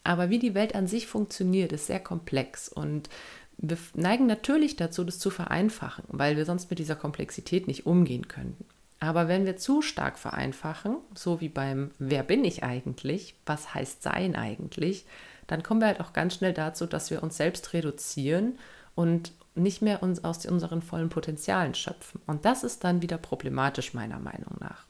Aber 0.03 0.29
wie 0.29 0.39
die 0.39 0.53
Welt 0.53 0.75
an 0.75 0.87
sich 0.87 1.07
funktioniert, 1.07 1.71
ist 1.71 1.87
sehr 1.87 1.99
komplex 1.99 2.69
und 2.69 3.09
wir 3.57 3.77
neigen 3.93 4.25
natürlich 4.25 4.75
dazu, 4.75 5.03
das 5.03 5.17
zu 5.17 5.29
vereinfachen, 5.29 6.03
weil 6.09 6.35
wir 6.35 6.45
sonst 6.45 6.69
mit 6.69 6.79
dieser 6.79 6.95
Komplexität 6.95 7.67
nicht 7.67 7.85
umgehen 7.85 8.27
könnten. 8.27 8.65
Aber 8.99 9.27
wenn 9.27 9.45
wir 9.45 9.57
zu 9.57 9.81
stark 9.81 10.17
vereinfachen, 10.17 10.97
so 11.13 11.41
wie 11.41 11.49
beim 11.49 11.91
Wer 11.99 12.23
bin 12.23 12.45
ich 12.45 12.63
eigentlich, 12.63 13.35
was 13.45 13.73
heißt 13.73 14.01
sein 14.01 14.35
eigentlich, 14.35 15.05
dann 15.47 15.63
kommen 15.63 15.81
wir 15.81 15.87
halt 15.87 15.99
auch 15.99 16.13
ganz 16.13 16.35
schnell 16.35 16.53
dazu, 16.53 16.85
dass 16.85 17.11
wir 17.11 17.21
uns 17.21 17.37
selbst 17.37 17.73
reduzieren 17.73 18.57
und 18.95 19.33
nicht 19.53 19.81
mehr 19.81 20.01
uns 20.03 20.23
aus 20.23 20.45
unseren 20.45 20.81
vollen 20.81 21.09
Potenzialen 21.09 21.75
schöpfen. 21.75 22.21
Und 22.25 22.45
das 22.45 22.63
ist 22.63 22.83
dann 22.83 23.01
wieder 23.01 23.17
problematisch 23.17 23.93
meiner 23.93 24.19
Meinung 24.19 24.55
nach. 24.59 24.85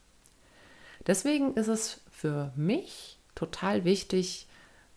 Deswegen 1.06 1.54
ist 1.54 1.68
es 1.68 2.00
für 2.10 2.52
mich 2.56 3.18
total 3.34 3.84
wichtig 3.84 4.48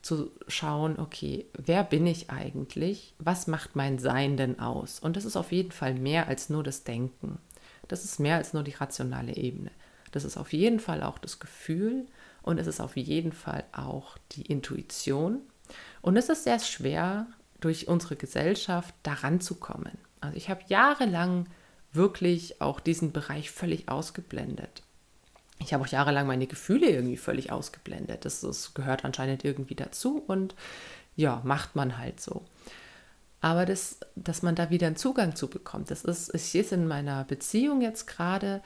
zu 0.01 0.31
schauen, 0.47 0.97
okay, 0.97 1.45
wer 1.53 1.83
bin 1.83 2.07
ich 2.07 2.29
eigentlich? 2.29 3.13
Was 3.19 3.47
macht 3.47 3.75
mein 3.75 3.99
Sein 3.99 4.37
denn 4.37 4.59
aus? 4.59 4.99
Und 4.99 5.17
das 5.17 5.25
ist 5.25 5.35
auf 5.35 5.51
jeden 5.51 5.71
Fall 5.71 5.93
mehr 5.93 6.27
als 6.27 6.49
nur 6.49 6.63
das 6.63 6.83
Denken. 6.83 7.37
Das 7.89 8.05
ist 8.05 8.19
mehr 8.19 8.37
als 8.37 8.53
nur 8.53 8.63
die 8.63 8.71
rationale 8.71 9.35
Ebene. 9.35 9.71
Das 10.11 10.23
ist 10.23 10.37
auf 10.37 10.53
jeden 10.53 10.79
Fall 10.79 11.03
auch 11.03 11.17
das 11.17 11.39
Gefühl 11.39 12.05
und 12.41 12.57
es 12.57 12.67
ist 12.67 12.79
auf 12.79 12.95
jeden 12.95 13.33
Fall 13.33 13.65
auch 13.73 14.17
die 14.31 14.43
Intuition. 14.43 15.41
Und 16.01 16.15
es 16.15 16.29
ist 16.29 16.45
sehr 16.45 16.59
schwer, 16.59 17.27
durch 17.59 17.87
unsere 17.87 18.15
Gesellschaft 18.15 18.95
daran 19.03 19.41
zu 19.41 19.55
kommen. 19.55 19.97
Also 20.21 20.37
ich 20.37 20.49
habe 20.49 20.61
jahrelang 20.67 21.47
wirklich 21.91 22.61
auch 22.61 22.79
diesen 22.79 23.11
Bereich 23.11 23.51
völlig 23.51 23.89
ausgeblendet. 23.89 24.83
Ich 25.59 25.73
habe 25.73 25.83
auch 25.83 25.89
jahrelang 25.89 26.27
meine 26.27 26.47
Gefühle 26.47 26.89
irgendwie 26.89 27.17
völlig 27.17 27.51
ausgeblendet. 27.51 28.23
Das, 28.23 28.41
das 28.41 28.73
gehört 28.73 29.03
anscheinend 29.03 29.43
irgendwie 29.43 29.75
dazu 29.75 30.23
und 30.25 30.55
ja, 31.15 31.41
macht 31.43 31.75
man 31.75 31.97
halt 31.97 32.21
so. 32.21 32.45
Aber 33.41 33.65
das, 33.65 33.99
dass 34.15 34.41
man 34.41 34.55
da 34.55 34.69
wieder 34.69 34.87
einen 34.87 34.95
Zugang 34.95 35.35
zu 35.35 35.49
bekommt, 35.49 35.91
das 35.91 36.03
ist, 36.03 36.33
ich 36.33 36.55
es 36.55 36.71
in 36.71 36.87
meiner 36.87 37.23
Beziehung 37.23 37.81
jetzt 37.81 38.05
gerade, 38.05 38.61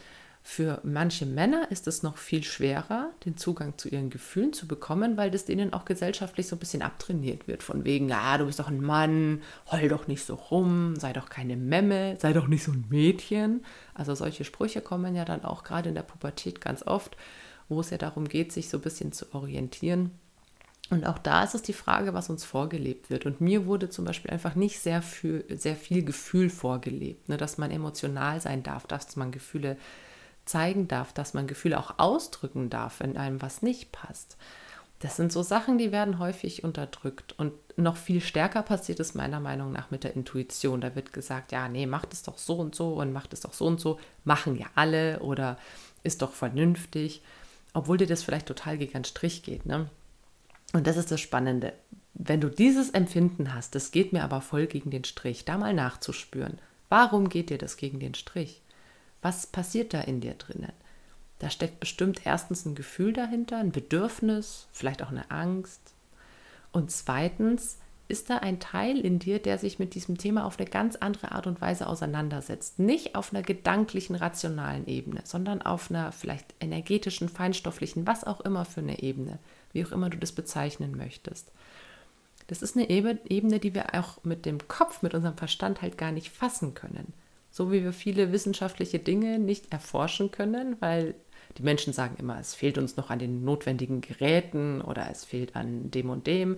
für 0.46 0.82
manche 0.84 1.25
Männer 1.25 1.72
ist 1.72 1.88
es 1.88 2.03
noch 2.03 2.18
viel 2.18 2.44
schwerer, 2.44 3.12
den 3.25 3.38
Zugang 3.38 3.77
zu 3.77 3.88
ihren 3.88 4.10
Gefühlen 4.10 4.51
zu 4.51 4.68
bekommen, 4.68 5.15
weil 5.15 5.32
das 5.32 5.46
denen 5.46 5.72
auch 5.72 5.86
gesellschaftlich 5.86 6.48
so 6.48 6.58
ein 6.58 6.60
bisschen 6.60 6.82
abtrainiert 6.82 7.48
wird. 7.48 7.63
Von 7.63 7.86
wegen, 7.86 8.10
ja, 8.10 8.38
du 8.38 8.46
bist 8.46 8.60
doch 8.60 8.68
ein 8.68 8.82
Mann, 8.82 9.42
heul 9.72 9.88
doch 9.88 10.08
nicht 10.08 10.25
so 10.25 10.36
rum, 10.36 10.98
sei 10.98 11.13
doch 11.13 11.30
keine 11.30 11.56
Memme, 11.56 12.18
sei 12.20 12.34
doch 12.34 12.48
nicht 12.48 12.63
so 12.63 12.74
ein 12.74 12.84
Mädchen. 12.89 13.63
Also 13.94 14.15
solche 14.15 14.44
Sprüche 14.44 14.82
kommen 14.82 15.15
ja 15.15 15.24
dann 15.24 15.46
auch 15.46 15.63
gerade 15.63 15.89
in 15.89 15.96
der 15.96 16.03
Pubertät 16.03 16.60
ganz 16.60 16.86
oft, 16.86 17.15
wo 17.70 17.80
es 17.80 17.89
ja 17.89 17.98
darum 17.98 18.27
geht, 18.27 18.51
sich 18.51 18.68
so 18.68 18.80
ein 18.80 18.84
bisschen 18.84 19.13
zu 19.13 19.34
orientieren. 19.34 20.12
Und 20.94 21.08
auch 21.08 21.18
da 21.18 21.44
ist 21.44 21.56
es 21.56 21.64
die 21.64 21.74
Frage, 21.74 22.14
was 22.14 22.30
uns 22.30 22.46
vorgelebt 22.46 23.10
wird. 23.10 23.26
Und 23.26 23.42
mir 23.42 23.66
wurde 23.66 23.90
zum 23.90 24.06
Beispiel 24.06 24.30
einfach 24.30 24.54
nicht 24.54 24.80
sehr 24.80 25.02
viel, 25.02 25.44
sehr 25.50 25.76
viel 25.76 26.06
Gefühl 26.06 26.52
vorgelebt, 26.52 27.30
ne? 27.30 27.38
dass 27.38 27.58
man 27.58 27.72
emotional 27.72 28.40
sein 28.40 28.62
darf, 28.62 28.86
dass 28.86 29.16
man 29.16 29.32
Gefühle 29.32 29.76
zeigen 30.46 30.88
darf, 30.88 31.12
dass 31.12 31.34
man 31.34 31.48
Gefühle 31.48 31.80
auch 31.80 31.98
ausdrücken 31.98 32.70
darf, 32.70 33.00
wenn 33.00 33.18
einem 33.18 33.42
was 33.42 33.64
nicht 33.64 33.92
passt. 33.92 34.38
Das 35.00 35.16
sind 35.16 35.32
so 35.32 35.42
Sachen, 35.42 35.80
die 35.80 35.92
werden 35.92 36.20
häufig 36.20 36.64
unterdrückt. 36.64 37.34
Und 37.40 37.54
noch 37.76 37.98
viel 37.98 38.22
stärker 38.22 38.62
passiert 38.62 39.00
es 39.00 39.16
meiner 39.16 39.40
Meinung 39.40 39.72
nach 39.72 39.90
mit 39.90 40.04
der 40.04 40.16
Intuition. 40.16 40.80
Da 40.80 40.94
wird 40.94 41.12
gesagt, 41.12 41.52
ja, 41.52 41.70
nee, 41.70 41.88
macht 41.88 42.14
es 42.14 42.22
doch 42.22 42.38
so 42.38 42.58
und 42.58 42.76
so 42.76 42.94
und 42.94 43.12
macht 43.14 43.34
es 43.34 43.40
doch 43.40 43.54
so 43.54 43.66
und 43.66 43.82
so. 43.82 44.00
Machen 44.26 44.60
ja 44.60 44.68
alle 44.76 45.22
oder 45.22 45.58
ist 46.04 46.22
doch 46.22 46.34
vernünftig. 46.34 47.24
Obwohl 47.74 47.98
dir 47.98 48.06
das 48.06 48.22
vielleicht 48.22 48.46
total 48.46 48.78
gegen 48.78 48.94
einen 48.94 49.06
Strich 49.06 49.42
geht. 49.42 49.66
Ne? 49.66 49.90
Und 50.74 50.88
das 50.88 50.98
ist 50.98 51.12
das 51.12 51.22
Spannende. 51.22 51.74
Wenn 52.15 52.42
du 52.42 52.50
dieses 52.50 52.89
Empfinden 52.89 53.53
hast, 53.53 53.75
das 53.75 53.92
geht 53.92 54.12
mir 54.12 54.24
aber 54.24 54.42
voll 54.42 54.68
gegen 54.68 54.92
den 54.92 55.03
Strich, 55.03 55.46
da 55.46 55.58
mal 55.58 55.74
nachzuspüren. 55.74 56.60
Warum 56.89 57.30
geht 57.30 57.50
dir 57.50 57.58
das 57.58 57.77
gegen 57.77 58.00
den 58.00 58.13
Strich? 58.15 58.62
Was 59.22 59.48
passiert 59.48 59.94
da 59.94 60.01
in 60.01 60.20
dir 60.20 60.34
drinnen? 60.34 60.74
Da 61.39 61.50
steckt 61.50 61.80
bestimmt 61.80 62.25
erstens 62.25 62.65
ein 62.65 62.75
Gefühl 62.75 63.13
dahinter, 63.13 63.58
ein 63.58 63.72
Bedürfnis, 63.72 64.68
vielleicht 64.72 65.01
auch 65.01 65.10
eine 65.10 65.30
Angst. 65.32 65.94
Und 66.72 66.92
zweitens 66.92 67.80
ist 68.08 68.30
da 68.30 68.38
ein 68.38 68.60
Teil 68.60 69.00
in 69.00 69.18
dir, 69.20 69.39
der 69.39 69.58
sich 69.58 69.80
mit 69.80 69.96
diesem 69.96 70.18
Thema 70.18 70.46
auf 70.46 70.60
eine 70.60 70.70
ganz 70.70 70.96
andere 70.96 71.32
Art 71.32 71.48
und 71.48 71.62
Weise 71.62 71.88
auseinandersetzt. 71.88 72.80
Nicht 72.80 73.15
auf 73.15 73.34
einer 73.34 73.44
gedanklichen, 73.44 74.15
rationalen 74.15 74.88
Ebene, 74.88 75.22
sondern 75.24 75.62
auf 75.62 75.89
einer 75.89 76.12
vielleicht 76.12 76.53
energetischen, 76.60 77.30
feinstofflichen, 77.30 78.06
was 78.06 78.24
auch 78.24 78.42
immer 78.42 78.65
für 78.65 78.82
eine 78.82 79.01
Ebene, 79.01 79.39
wie 79.74 79.86
auch 79.86 79.92
immer 79.92 80.10
du 80.10 80.18
das 80.18 80.32
bezeichnen 80.32 80.96
möchtest. 80.96 81.51
Das 82.48 82.62
ist 82.62 82.75
eine 82.75 82.89
Ebene, 82.89 83.60
die 83.60 83.74
wir 83.74 83.96
auch 83.96 84.24
mit 84.24 84.46
dem 84.46 84.68
Kopf, 84.68 85.01
mit 85.01 85.13
unserem 85.13 85.38
Verstand 85.38 85.82
halt 85.82 85.98
gar 85.98 86.12
nicht 86.12 86.30
fassen 86.30 86.74
können. 86.74 87.13
So 87.51 87.72
wie 87.72 87.84
wir 87.84 87.94
viele 87.94 88.32
wissenschaftliche 88.32 89.00
Dinge 89.00 89.39
nicht 89.39 89.72
erforschen 89.72 90.32
können, 90.32 90.77
weil 90.80 91.15
die 91.58 91.63
Menschen 91.63 91.94
sagen 91.94 92.15
immer, 92.20 92.39
es 92.39 92.56
fehlt 92.56 92.77
uns 92.77 92.98
noch 92.98 93.10
an 93.10 93.20
den 93.20 93.44
notwendigen 93.44 94.01
Geräten 94.01 94.82
oder 94.82 95.10
es 95.12 95.24
fehlt 95.24 95.56
an 95.56 95.92
dem 95.92 96.10
und 96.10 96.25
dem. 96.27 96.58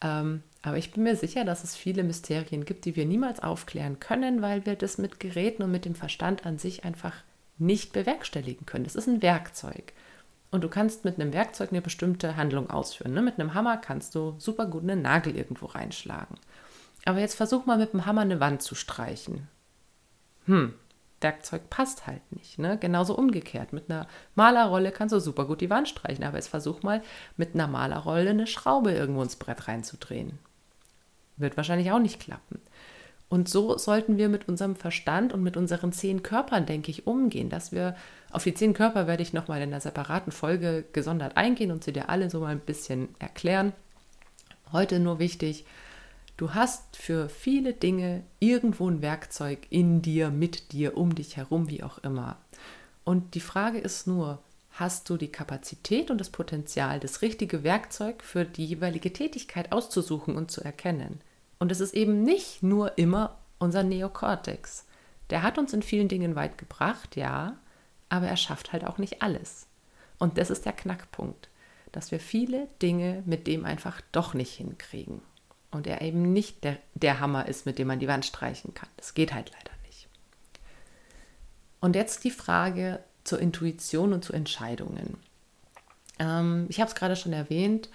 Ähm, 0.00 0.42
aber 0.62 0.78
ich 0.78 0.92
bin 0.92 1.02
mir 1.02 1.16
sicher, 1.16 1.44
dass 1.44 1.64
es 1.64 1.76
viele 1.76 2.02
Mysterien 2.02 2.64
gibt, 2.64 2.84
die 2.84 2.96
wir 2.96 3.04
niemals 3.04 3.40
aufklären 3.40 4.00
können, 4.00 4.42
weil 4.42 4.64
wir 4.64 4.76
das 4.76 4.96
mit 4.96 5.20
Geräten 5.20 5.62
und 5.62 5.70
mit 5.70 5.84
dem 5.84 5.94
Verstand 5.94 6.46
an 6.46 6.58
sich 6.58 6.84
einfach 6.84 7.14
nicht 7.58 7.92
bewerkstelligen 7.92 8.64
können. 8.64 8.84
Das 8.84 8.96
ist 8.96 9.08
ein 9.08 9.22
Werkzeug. 9.22 9.92
Und 10.52 10.62
du 10.62 10.68
kannst 10.68 11.04
mit 11.04 11.18
einem 11.18 11.32
Werkzeug 11.32 11.70
eine 11.72 11.82
bestimmte 11.82 12.36
Handlung 12.36 12.70
ausführen. 12.70 13.14
Ne? 13.14 13.22
Mit 13.22 13.40
einem 13.40 13.54
Hammer 13.54 13.78
kannst 13.78 14.14
du 14.14 14.36
super 14.38 14.66
gut 14.66 14.82
einen 14.82 15.02
Nagel 15.02 15.34
irgendwo 15.34 15.66
reinschlagen. 15.66 16.36
Aber 17.04 17.18
jetzt 17.18 17.34
versuch 17.34 17.66
mal 17.66 17.78
mit 17.78 17.92
dem 17.92 18.06
Hammer 18.06 18.20
eine 18.20 18.38
Wand 18.38 18.62
zu 18.62 18.76
streichen 18.76 19.48
hm, 20.46 20.74
Werkzeug 21.20 21.70
passt 21.70 22.06
halt 22.06 22.32
nicht. 22.32 22.58
Ne? 22.58 22.78
Genauso 22.78 23.14
umgekehrt. 23.14 23.72
Mit 23.72 23.90
einer 23.90 24.08
Malerrolle 24.34 24.90
kannst 24.90 25.12
du 25.12 25.20
super 25.20 25.44
gut 25.44 25.60
die 25.60 25.70
Wand 25.70 25.88
streichen, 25.88 26.24
aber 26.24 26.36
jetzt 26.36 26.48
versuch 26.48 26.82
mal 26.82 27.02
mit 27.36 27.54
einer 27.54 27.68
Malerrolle 27.68 28.30
eine 28.30 28.46
Schraube 28.46 28.92
irgendwo 28.92 29.22
ins 29.22 29.36
Brett 29.36 29.68
reinzudrehen. 29.68 30.38
Wird 31.36 31.56
wahrscheinlich 31.56 31.92
auch 31.92 32.00
nicht 32.00 32.20
klappen. 32.20 32.60
Und 33.32 33.48
so 33.48 33.78
sollten 33.78 34.18
wir 34.18 34.28
mit 34.28 34.46
unserem 34.46 34.76
Verstand 34.76 35.32
und 35.32 35.42
mit 35.42 35.56
unseren 35.56 35.90
zehn 35.90 36.22
Körpern, 36.22 36.66
denke 36.66 36.90
ich, 36.90 37.06
umgehen, 37.06 37.48
dass 37.48 37.72
wir 37.72 37.96
auf 38.30 38.44
die 38.44 38.52
zehn 38.52 38.74
Körper 38.74 39.06
werde 39.06 39.22
ich 39.22 39.32
nochmal 39.32 39.62
in 39.62 39.70
einer 39.70 39.80
separaten 39.80 40.32
Folge 40.32 40.84
gesondert 40.92 41.38
eingehen 41.38 41.70
und 41.70 41.82
sie 41.82 41.94
dir 41.94 42.10
alle 42.10 42.28
so 42.28 42.40
mal 42.40 42.48
ein 42.48 42.60
bisschen 42.60 43.08
erklären. 43.18 43.72
Heute 44.70 45.00
nur 45.00 45.18
wichtig, 45.18 45.64
Du 46.36 46.52
hast 46.52 46.94
für 46.98 47.30
viele 47.30 47.72
Dinge 47.72 48.22
irgendwo 48.38 48.86
ein 48.86 49.00
Werkzeug 49.00 49.60
in 49.70 50.02
dir, 50.02 50.28
mit 50.30 50.72
dir, 50.72 50.98
um 50.98 51.14
dich 51.14 51.38
herum, 51.38 51.70
wie 51.70 51.82
auch 51.82 51.98
immer. 52.00 52.36
Und 53.02 53.34
die 53.34 53.40
Frage 53.40 53.78
ist 53.78 54.06
nur, 54.06 54.42
hast 54.72 55.08
du 55.08 55.16
die 55.16 55.32
Kapazität 55.32 56.10
und 56.10 56.18
das 56.18 56.28
Potenzial, 56.28 57.00
das 57.00 57.22
richtige 57.22 57.64
Werkzeug 57.64 58.22
für 58.22 58.44
die 58.44 58.66
jeweilige 58.66 59.10
Tätigkeit 59.10 59.72
auszusuchen 59.72 60.36
und 60.36 60.50
zu 60.50 60.62
erkennen? 60.62 61.22
Und 61.62 61.70
es 61.70 61.78
ist 61.78 61.94
eben 61.94 62.24
nicht 62.24 62.64
nur 62.64 62.98
immer 62.98 63.38
unser 63.60 63.84
Neokortex. 63.84 64.84
Der 65.30 65.44
hat 65.44 65.58
uns 65.58 65.72
in 65.72 65.82
vielen 65.82 66.08
Dingen 66.08 66.34
weit 66.34 66.58
gebracht, 66.58 67.14
ja, 67.14 67.56
aber 68.08 68.26
er 68.26 68.36
schafft 68.36 68.72
halt 68.72 68.84
auch 68.84 68.98
nicht 68.98 69.22
alles. 69.22 69.68
Und 70.18 70.38
das 70.38 70.50
ist 70.50 70.66
der 70.66 70.72
Knackpunkt, 70.72 71.50
dass 71.92 72.10
wir 72.10 72.18
viele 72.18 72.66
Dinge 72.82 73.22
mit 73.26 73.46
dem 73.46 73.64
einfach 73.64 74.00
doch 74.10 74.34
nicht 74.34 74.52
hinkriegen 74.54 75.22
und 75.70 75.86
er 75.86 76.02
eben 76.02 76.32
nicht 76.32 76.64
der, 76.64 76.78
der 76.94 77.20
Hammer 77.20 77.46
ist, 77.46 77.64
mit 77.64 77.78
dem 77.78 77.86
man 77.86 78.00
die 78.00 78.08
Wand 78.08 78.26
streichen 78.26 78.74
kann. 78.74 78.88
Das 78.96 79.14
geht 79.14 79.32
halt 79.32 79.52
leider 79.52 79.76
nicht. 79.86 80.08
Und 81.78 81.94
jetzt 81.94 82.24
die 82.24 82.32
Frage 82.32 82.98
zur 83.22 83.38
Intuition 83.38 84.12
und 84.12 84.24
zu 84.24 84.32
Entscheidungen. 84.32 85.16
Ähm, 86.18 86.66
ich 86.70 86.80
habe 86.80 86.88
es 86.88 86.96
gerade 86.96 87.14
schon 87.14 87.32
erwähnt, 87.32 87.88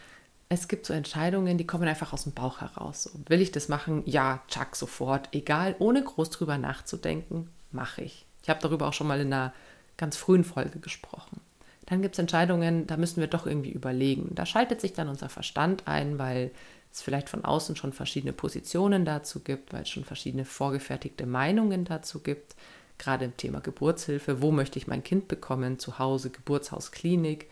es 0.49 0.67
gibt 0.67 0.85
so 0.85 0.93
Entscheidungen, 0.93 1.57
die 1.57 1.67
kommen 1.67 1.87
einfach 1.87 2.13
aus 2.13 2.23
dem 2.23 2.33
Bauch 2.33 2.61
heraus. 2.61 3.03
So, 3.03 3.11
will 3.27 3.41
ich 3.41 3.51
das 3.51 3.67
machen? 3.67 4.03
Ja, 4.05 4.41
tschack, 4.47 4.75
sofort. 4.75 5.29
Egal, 5.33 5.75
ohne 5.79 6.03
groß 6.03 6.29
drüber 6.29 6.57
nachzudenken, 6.57 7.49
mache 7.71 8.01
ich. 8.01 8.25
Ich 8.43 8.49
habe 8.49 8.61
darüber 8.61 8.87
auch 8.87 8.93
schon 8.93 9.07
mal 9.07 9.19
in 9.19 9.33
einer 9.33 9.53
ganz 9.97 10.15
frühen 10.15 10.45
Folge 10.45 10.79
gesprochen. 10.79 11.41
Dann 11.85 12.01
gibt 12.01 12.15
es 12.15 12.19
Entscheidungen, 12.19 12.87
da 12.87 12.97
müssen 12.97 13.19
wir 13.19 13.27
doch 13.27 13.45
irgendwie 13.45 13.71
überlegen. 13.71 14.35
Da 14.35 14.45
schaltet 14.45 14.81
sich 14.81 14.93
dann 14.93 15.09
unser 15.09 15.29
Verstand 15.29 15.83
ein, 15.87 16.17
weil 16.19 16.51
es 16.91 17.01
vielleicht 17.01 17.29
von 17.29 17.43
außen 17.45 17.75
schon 17.75 17.93
verschiedene 17.93 18.33
Positionen 18.33 19.05
dazu 19.05 19.41
gibt, 19.41 19.73
weil 19.73 19.83
es 19.83 19.89
schon 19.89 20.05
verschiedene 20.05 20.45
vorgefertigte 20.45 21.25
Meinungen 21.25 21.85
dazu 21.85 22.19
gibt. 22.19 22.55
Gerade 22.97 23.25
im 23.25 23.37
Thema 23.37 23.59
Geburtshilfe, 23.59 24.41
wo 24.41 24.51
möchte 24.51 24.79
ich 24.79 24.87
mein 24.87 25.03
Kind 25.03 25.27
bekommen, 25.27 25.77
zu 25.79 25.99
Hause, 25.99 26.29
Geburtshaus, 26.29 26.91
Klinik. 26.91 27.47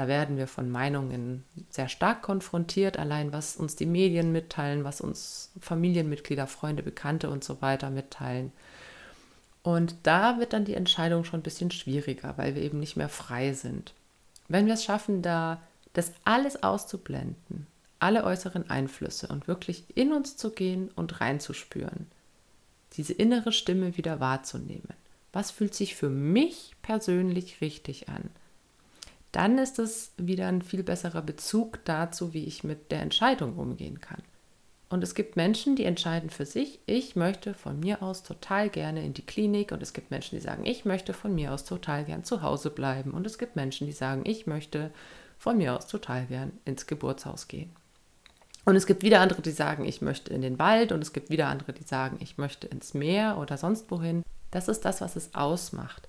Da 0.00 0.08
werden 0.08 0.38
wir 0.38 0.46
von 0.46 0.70
Meinungen 0.70 1.44
sehr 1.68 1.90
stark 1.90 2.22
konfrontiert, 2.22 2.98
allein 2.98 3.34
was 3.34 3.56
uns 3.56 3.76
die 3.76 3.84
Medien 3.84 4.32
mitteilen, 4.32 4.82
was 4.82 5.02
uns 5.02 5.50
Familienmitglieder, 5.60 6.46
Freunde, 6.46 6.82
Bekannte 6.82 7.28
und 7.28 7.44
so 7.44 7.60
weiter 7.60 7.90
mitteilen. 7.90 8.50
Und 9.62 9.94
da 10.04 10.38
wird 10.38 10.54
dann 10.54 10.64
die 10.64 10.72
Entscheidung 10.72 11.24
schon 11.24 11.40
ein 11.40 11.42
bisschen 11.42 11.70
schwieriger, 11.70 12.32
weil 12.38 12.54
wir 12.54 12.62
eben 12.62 12.80
nicht 12.80 12.96
mehr 12.96 13.10
frei 13.10 13.52
sind. 13.52 13.92
Wenn 14.48 14.64
wir 14.64 14.72
es 14.72 14.84
schaffen, 14.84 15.20
da 15.20 15.60
das 15.92 16.12
alles 16.24 16.62
auszublenden 16.62 17.66
alle 17.98 18.24
äußeren 18.24 18.70
Einflüsse 18.70 19.26
und 19.26 19.48
wirklich 19.48 19.84
in 19.94 20.14
uns 20.14 20.38
zu 20.38 20.52
gehen 20.52 20.90
und 20.96 21.20
reinzuspüren. 21.20 22.06
Diese 22.94 23.12
innere 23.12 23.52
Stimme 23.52 23.98
wieder 23.98 24.18
wahrzunehmen. 24.18 24.94
Was 25.34 25.50
fühlt 25.50 25.74
sich 25.74 25.94
für 25.94 26.08
mich 26.08 26.74
persönlich 26.80 27.60
richtig 27.60 28.08
an? 28.08 28.30
Dann 29.32 29.58
ist 29.58 29.78
es 29.78 30.12
wieder 30.16 30.48
ein 30.48 30.62
viel 30.62 30.82
besserer 30.82 31.22
Bezug 31.22 31.84
dazu, 31.84 32.34
wie 32.34 32.44
ich 32.44 32.64
mit 32.64 32.90
der 32.90 33.02
Entscheidung 33.02 33.56
umgehen 33.56 34.00
kann. 34.00 34.22
Und 34.90 35.04
es 35.04 35.14
gibt 35.14 35.36
Menschen, 35.36 35.76
die 35.76 35.84
entscheiden 35.84 36.30
für 36.30 36.44
sich, 36.44 36.80
ich 36.84 37.14
möchte 37.14 37.54
von 37.54 37.78
mir 37.78 38.02
aus 38.02 38.24
total 38.24 38.68
gerne 38.68 39.04
in 39.04 39.14
die 39.14 39.24
Klinik. 39.24 39.70
Und 39.70 39.84
es 39.84 39.92
gibt 39.92 40.10
Menschen, 40.10 40.36
die 40.36 40.42
sagen, 40.42 40.66
ich 40.66 40.84
möchte 40.84 41.12
von 41.14 41.32
mir 41.32 41.52
aus 41.52 41.64
total 41.64 42.04
gern 42.04 42.24
zu 42.24 42.42
Hause 42.42 42.70
bleiben. 42.70 43.12
Und 43.12 43.24
es 43.24 43.38
gibt 43.38 43.54
Menschen, 43.54 43.86
die 43.86 43.92
sagen, 43.92 44.22
ich 44.24 44.48
möchte 44.48 44.90
von 45.38 45.58
mir 45.58 45.76
aus 45.76 45.86
total 45.86 46.26
gern 46.26 46.52
ins 46.64 46.88
Geburtshaus 46.88 47.46
gehen. 47.46 47.70
Und 48.64 48.74
es 48.74 48.86
gibt 48.86 49.04
wieder 49.04 49.20
andere, 49.20 49.42
die 49.42 49.52
sagen, 49.52 49.84
ich 49.84 50.02
möchte 50.02 50.34
in 50.34 50.42
den 50.42 50.58
Wald. 50.58 50.90
Und 50.90 51.02
es 51.02 51.12
gibt 51.12 51.30
wieder 51.30 51.46
andere, 51.46 51.72
die 51.72 51.84
sagen, 51.84 52.18
ich 52.18 52.36
möchte 52.36 52.66
ins 52.66 52.92
Meer 52.92 53.38
oder 53.38 53.56
sonst 53.56 53.92
wohin. 53.92 54.24
Das 54.50 54.66
ist 54.66 54.84
das, 54.84 55.00
was 55.00 55.14
es 55.14 55.36
ausmacht. 55.36 56.08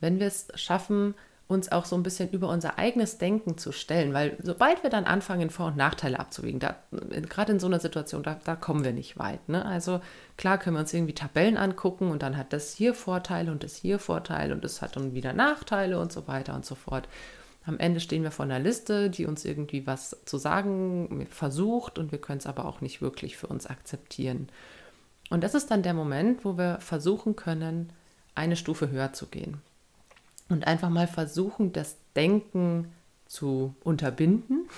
Wenn 0.00 0.20
wir 0.20 0.26
es 0.26 0.48
schaffen, 0.54 1.14
uns 1.48 1.72
auch 1.72 1.86
so 1.86 1.96
ein 1.96 2.02
bisschen 2.02 2.28
über 2.30 2.50
unser 2.50 2.78
eigenes 2.78 3.16
Denken 3.16 3.56
zu 3.56 3.72
stellen, 3.72 4.12
weil 4.12 4.36
sobald 4.42 4.82
wir 4.82 4.90
dann 4.90 5.06
anfangen, 5.06 5.48
Vor- 5.48 5.68
und 5.68 5.78
Nachteile 5.78 6.20
abzuwägen, 6.20 6.60
da, 6.60 6.76
gerade 6.90 7.52
in 7.52 7.58
so 7.58 7.66
einer 7.66 7.80
Situation, 7.80 8.22
da, 8.22 8.38
da 8.44 8.54
kommen 8.54 8.84
wir 8.84 8.92
nicht 8.92 9.18
weit. 9.18 9.48
Ne? 9.48 9.64
Also 9.64 10.02
klar 10.36 10.58
können 10.58 10.76
wir 10.76 10.80
uns 10.80 10.92
irgendwie 10.92 11.14
Tabellen 11.14 11.56
angucken 11.56 12.10
und 12.10 12.22
dann 12.22 12.36
hat 12.36 12.52
das 12.52 12.74
hier 12.74 12.92
Vorteile 12.92 13.50
und 13.50 13.64
das 13.64 13.76
hier 13.76 13.98
Vorteile 13.98 14.52
und 14.52 14.62
es 14.62 14.82
hat 14.82 14.96
dann 14.96 15.14
wieder 15.14 15.32
Nachteile 15.32 15.98
und 15.98 16.12
so 16.12 16.28
weiter 16.28 16.54
und 16.54 16.66
so 16.66 16.74
fort. 16.74 17.08
Am 17.64 17.78
Ende 17.78 18.00
stehen 18.00 18.22
wir 18.22 18.30
vor 18.30 18.44
einer 18.44 18.58
Liste, 18.58 19.08
die 19.08 19.24
uns 19.24 19.46
irgendwie 19.46 19.86
was 19.86 20.18
zu 20.26 20.36
sagen 20.36 21.26
versucht 21.30 21.98
und 21.98 22.12
wir 22.12 22.20
können 22.20 22.38
es 22.38 22.46
aber 22.46 22.66
auch 22.66 22.82
nicht 22.82 23.00
wirklich 23.00 23.38
für 23.38 23.46
uns 23.46 23.66
akzeptieren. 23.66 24.48
Und 25.30 25.42
das 25.44 25.54
ist 25.54 25.70
dann 25.70 25.82
der 25.82 25.94
Moment, 25.94 26.44
wo 26.44 26.58
wir 26.58 26.78
versuchen 26.80 27.36
können, 27.36 27.90
eine 28.34 28.56
Stufe 28.56 28.90
höher 28.90 29.14
zu 29.14 29.26
gehen 29.26 29.62
und 30.48 30.66
einfach 30.66 30.90
mal 30.90 31.06
versuchen, 31.06 31.72
das 31.72 31.96
Denken 32.16 32.92
zu 33.26 33.74
unterbinden, 33.84 34.68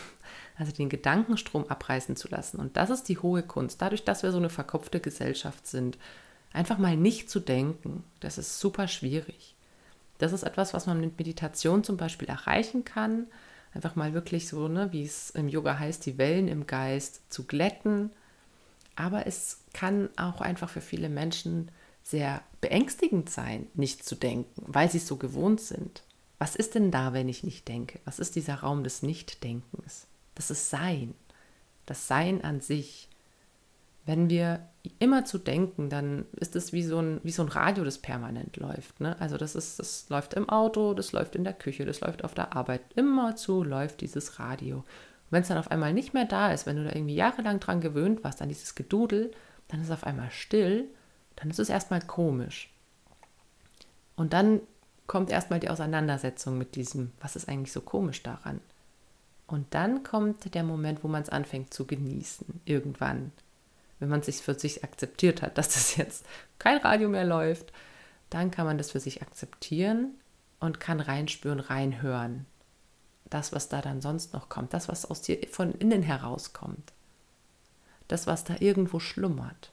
also 0.58 0.72
den 0.72 0.88
Gedankenstrom 0.88 1.66
abreißen 1.68 2.16
zu 2.16 2.28
lassen. 2.28 2.58
Und 2.58 2.76
das 2.76 2.90
ist 2.90 3.08
die 3.08 3.18
hohe 3.18 3.42
Kunst. 3.42 3.80
Dadurch, 3.80 4.04
dass 4.04 4.22
wir 4.22 4.32
so 4.32 4.38
eine 4.38 4.50
verkopfte 4.50 5.00
Gesellschaft 5.00 5.66
sind, 5.66 5.96
einfach 6.52 6.78
mal 6.78 6.96
nicht 6.96 7.30
zu 7.30 7.40
denken, 7.40 8.04
das 8.18 8.38
ist 8.38 8.58
super 8.58 8.88
schwierig. 8.88 9.54
Das 10.18 10.32
ist 10.32 10.42
etwas, 10.42 10.74
was 10.74 10.86
man 10.86 11.00
mit 11.00 11.18
Meditation 11.18 11.82
zum 11.82 11.96
Beispiel 11.96 12.28
erreichen 12.28 12.84
kann. 12.84 13.26
Einfach 13.72 13.96
mal 13.96 14.12
wirklich 14.12 14.48
so, 14.48 14.68
ne, 14.68 14.92
wie 14.92 15.04
es 15.04 15.30
im 15.30 15.48
Yoga 15.48 15.78
heißt, 15.78 16.04
die 16.04 16.18
Wellen 16.18 16.48
im 16.48 16.66
Geist 16.66 17.32
zu 17.32 17.46
glätten. 17.46 18.10
Aber 18.96 19.26
es 19.26 19.62
kann 19.72 20.10
auch 20.16 20.40
einfach 20.40 20.68
für 20.68 20.82
viele 20.82 21.08
Menschen 21.08 21.70
sehr 22.10 22.42
beängstigend 22.60 23.30
sein, 23.30 23.68
nicht 23.74 24.04
zu 24.04 24.14
denken, 24.14 24.62
weil 24.66 24.90
sie 24.90 24.98
es 24.98 25.06
so 25.06 25.16
gewohnt 25.16 25.60
sind. 25.60 26.02
Was 26.38 26.56
ist 26.56 26.74
denn 26.74 26.90
da, 26.90 27.12
wenn 27.12 27.28
ich 27.28 27.44
nicht 27.44 27.68
denke? 27.68 28.00
Was 28.04 28.18
ist 28.18 28.34
dieser 28.36 28.56
Raum 28.56 28.82
des 28.82 29.02
Nichtdenkens? 29.02 30.06
Das 30.34 30.50
ist 30.50 30.70
Sein, 30.70 31.14
das 31.86 32.08
Sein 32.08 32.42
an 32.42 32.60
sich. 32.60 33.08
Wenn 34.06 34.30
wir 34.30 34.66
immer 34.98 35.24
zu 35.26 35.38
denken, 35.38 35.90
dann 35.90 36.24
ist 36.32 36.56
es 36.56 36.72
wie 36.72 36.82
so 36.82 36.98
ein, 36.98 37.20
wie 37.22 37.30
so 37.30 37.42
ein 37.42 37.48
Radio, 37.48 37.84
das 37.84 37.98
permanent 37.98 38.56
läuft. 38.56 39.00
Ne? 39.00 39.20
Also 39.20 39.36
das 39.36 39.54
ist, 39.54 39.78
das 39.78 40.08
läuft 40.08 40.34
im 40.34 40.48
Auto, 40.48 40.94
das 40.94 41.12
läuft 41.12 41.36
in 41.36 41.44
der 41.44 41.52
Küche, 41.52 41.84
das 41.84 42.00
läuft 42.00 42.24
auf 42.24 42.34
der 42.34 42.56
Arbeit. 42.56 42.80
Immerzu 42.96 43.62
läuft 43.62 44.00
dieses 44.00 44.38
Radio. 44.38 44.84
wenn 45.28 45.42
es 45.42 45.48
dann 45.48 45.58
auf 45.58 45.70
einmal 45.70 45.92
nicht 45.92 46.14
mehr 46.14 46.24
da 46.24 46.52
ist, 46.52 46.66
wenn 46.66 46.76
du 46.76 46.84
da 46.84 46.94
irgendwie 46.94 47.14
jahrelang 47.14 47.60
dran 47.60 47.80
gewöhnt 47.80 48.24
warst, 48.24 48.40
an 48.42 48.48
dieses 48.48 48.74
Gedudel, 48.74 49.30
dann 49.68 49.80
ist 49.80 49.88
es 49.88 49.92
auf 49.92 50.04
einmal 50.04 50.30
still 50.30 50.88
dann 51.40 51.50
ist 51.50 51.58
es 51.58 51.70
erstmal 51.70 52.02
komisch. 52.02 52.70
Und 54.14 54.34
dann 54.34 54.60
kommt 55.06 55.30
erstmal 55.30 55.58
die 55.58 55.70
Auseinandersetzung 55.70 56.58
mit 56.58 56.76
diesem, 56.76 57.12
was 57.20 57.34
ist 57.34 57.48
eigentlich 57.48 57.72
so 57.72 57.80
komisch 57.80 58.22
daran? 58.22 58.60
Und 59.46 59.74
dann 59.74 60.02
kommt 60.02 60.54
der 60.54 60.62
Moment, 60.62 61.02
wo 61.02 61.08
man 61.08 61.22
es 61.22 61.30
anfängt 61.30 61.72
zu 61.72 61.86
genießen, 61.86 62.60
irgendwann. 62.66 63.32
Wenn 63.98 64.10
man 64.10 64.20
es 64.20 64.26
sich 64.26 64.36
für 64.36 64.54
sich 64.54 64.84
akzeptiert 64.84 65.40
hat, 65.42 65.56
dass 65.58 65.70
das 65.74 65.96
jetzt 65.96 66.26
kein 66.58 66.78
Radio 66.78 67.08
mehr 67.08 67.24
läuft, 67.24 67.72
dann 68.28 68.50
kann 68.50 68.66
man 68.66 68.78
das 68.78 68.90
für 68.92 69.00
sich 69.00 69.22
akzeptieren 69.22 70.14
und 70.60 70.78
kann 70.78 71.00
reinspüren, 71.00 71.58
reinhören. 71.58 72.46
Das, 73.30 73.52
was 73.52 73.68
da 73.68 73.80
dann 73.80 74.02
sonst 74.02 74.34
noch 74.34 74.50
kommt, 74.50 74.74
das, 74.74 74.88
was 74.88 75.06
aus 75.06 75.22
dir 75.22 75.38
von 75.50 75.72
innen 75.72 76.02
herauskommt. 76.02 76.92
Das, 78.08 78.26
was 78.26 78.44
da 78.44 78.56
irgendwo 78.60 79.00
schlummert. 79.00 79.72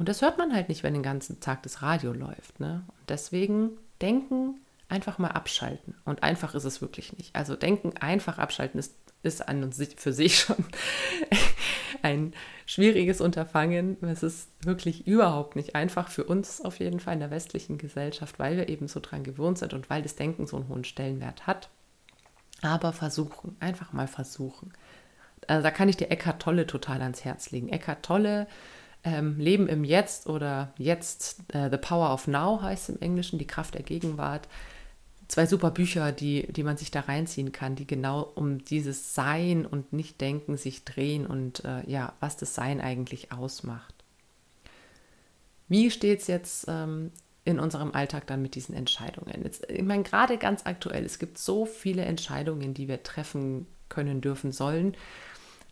Und 0.00 0.08
das 0.08 0.22
hört 0.22 0.38
man 0.38 0.54
halt 0.54 0.70
nicht, 0.70 0.82
wenn 0.82 0.94
den 0.94 1.02
ganzen 1.02 1.40
Tag 1.40 1.62
das 1.62 1.82
Radio 1.82 2.14
läuft. 2.14 2.58
Ne? 2.58 2.84
Und 2.88 3.10
deswegen 3.10 3.72
denken, 4.00 4.58
einfach 4.88 5.18
mal 5.18 5.28
abschalten. 5.28 5.94
Und 6.06 6.22
einfach 6.22 6.54
ist 6.54 6.64
es 6.64 6.80
wirklich 6.80 7.12
nicht. 7.18 7.36
Also 7.36 7.54
denken, 7.54 7.92
einfach 7.98 8.38
abschalten 8.38 8.80
ist, 8.80 8.94
ist 9.22 9.46
an 9.46 9.62
und 9.62 9.74
für 9.74 10.14
sich 10.14 10.38
schon 10.38 10.64
ein 12.00 12.32
schwieriges 12.64 13.20
Unterfangen. 13.20 13.98
Es 14.02 14.22
ist 14.22 14.48
wirklich 14.64 15.06
überhaupt 15.06 15.54
nicht 15.54 15.74
einfach 15.74 16.08
für 16.08 16.24
uns 16.24 16.62
auf 16.62 16.78
jeden 16.78 17.00
Fall 17.00 17.12
in 17.12 17.20
der 17.20 17.30
westlichen 17.30 17.76
Gesellschaft, 17.76 18.38
weil 18.38 18.56
wir 18.56 18.70
eben 18.70 18.88
so 18.88 19.00
dran 19.00 19.22
gewohnt 19.22 19.58
sind 19.58 19.74
und 19.74 19.90
weil 19.90 20.00
das 20.00 20.16
Denken 20.16 20.46
so 20.46 20.56
einen 20.56 20.68
hohen 20.70 20.84
Stellenwert 20.84 21.46
hat. 21.46 21.68
Aber 22.62 22.94
versuchen, 22.94 23.54
einfach 23.60 23.92
mal 23.92 24.08
versuchen. 24.08 24.72
Also 25.46 25.62
da 25.62 25.70
kann 25.70 25.90
ich 25.90 25.98
dir 25.98 26.10
Eckhart 26.10 26.40
Tolle 26.40 26.66
total 26.66 27.02
ans 27.02 27.22
Herz 27.22 27.50
legen. 27.50 27.68
Eckhart 27.68 28.02
Tolle 28.02 28.46
ähm, 29.04 29.38
Leben 29.38 29.68
im 29.68 29.84
Jetzt 29.84 30.26
oder 30.26 30.72
Jetzt, 30.76 31.42
äh, 31.54 31.70
The 31.70 31.78
Power 31.78 32.12
of 32.12 32.26
Now 32.26 32.60
heißt 32.62 32.90
im 32.90 33.00
Englischen, 33.00 33.38
die 33.38 33.46
Kraft 33.46 33.74
der 33.74 33.82
Gegenwart. 33.82 34.48
Zwei 35.28 35.46
super 35.46 35.70
Bücher, 35.70 36.10
die, 36.12 36.52
die 36.52 36.64
man 36.64 36.76
sich 36.76 36.90
da 36.90 37.00
reinziehen 37.00 37.52
kann, 37.52 37.76
die 37.76 37.86
genau 37.86 38.22
um 38.34 38.64
dieses 38.64 39.14
Sein 39.14 39.64
und 39.64 39.92
Nicht-Denken 39.92 40.56
sich 40.56 40.84
drehen 40.84 41.26
und 41.26 41.64
äh, 41.64 41.88
ja, 41.88 42.14
was 42.20 42.36
das 42.36 42.54
Sein 42.54 42.80
eigentlich 42.80 43.32
ausmacht. 43.32 43.94
Wie 45.68 45.90
steht 45.92 46.20
es 46.20 46.26
jetzt 46.26 46.66
ähm, 46.68 47.12
in 47.44 47.60
unserem 47.60 47.92
Alltag 47.92 48.26
dann 48.26 48.42
mit 48.42 48.56
diesen 48.56 48.74
Entscheidungen? 48.74 49.44
Jetzt, 49.44 49.70
ich 49.70 49.84
meine, 49.84 50.02
gerade 50.02 50.36
ganz 50.36 50.66
aktuell, 50.66 51.04
es 51.04 51.20
gibt 51.20 51.38
so 51.38 51.64
viele 51.64 52.04
Entscheidungen, 52.04 52.74
die 52.74 52.88
wir 52.88 53.04
treffen 53.04 53.66
können, 53.88 54.20
dürfen, 54.20 54.50
sollen. 54.50 54.96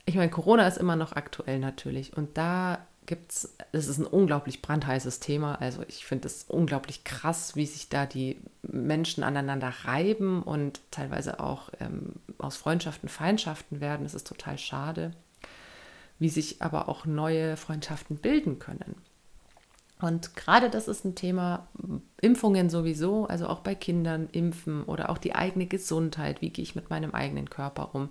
Ich 0.07 0.15
meine, 0.15 0.31
Corona 0.31 0.69
ist 0.69 0.79
immer 0.79 0.97
noch 0.97 1.13
aktuell 1.13 1.59
natürlich 1.59 2.17
und 2.17 2.39
da 2.39 2.87
gibt 3.09 3.33
es, 3.33 3.57
es 3.73 3.89
ist 3.89 3.99
ein 3.99 4.07
unglaublich 4.07 4.63
brandheißes 4.63 5.19
Thema. 5.19 5.57
Also 5.57 5.83
ich 5.89 6.05
finde 6.05 6.29
es 6.29 6.45
unglaublich 6.47 7.03
krass, 7.03 7.57
wie 7.57 7.67
sich 7.67 7.89
da 7.89 8.07
die 8.07 8.41
Menschen 8.63 9.25
aneinander 9.25 9.73
reiben 9.85 10.43
und 10.43 10.81
teilweise 10.93 11.41
auch 11.41 11.71
ähm, 11.81 12.13
aus 12.37 12.57
Freundschaften 12.57 13.09
Feindschaften 13.09 13.81
werden. 13.81 14.05
Das 14.05 14.15
ist 14.15 14.27
total 14.27 14.59
schade. 14.59 15.13
Wie 16.21 16.29
sich 16.29 16.63
aber 16.63 16.89
auch 16.89 17.07
neue 17.07 17.57
Freundschaften 17.57 18.19
bilden 18.19 18.59
können. 18.59 18.95
Und 20.01 20.37
gerade 20.37 20.71
das 20.71 20.87
ist 20.87 21.05
ein 21.05 21.15
Thema, 21.15 21.67
Impfungen 22.21 22.71
sowieso, 22.71 23.27
also 23.27 23.49
auch 23.49 23.61
bei 23.61 23.75
Kindern 23.75 24.29
impfen 24.31 24.85
oder 24.85 25.11
auch 25.11 25.19
die 25.19 25.35
eigene 25.35 25.67
Gesundheit. 25.67 26.41
Wie 26.41 26.51
gehe 26.51 26.63
ich 26.63 26.77
mit 26.77 26.91
meinem 26.91 27.13
eigenen 27.15 27.49
Körper 27.51 27.95
um? 27.95 28.11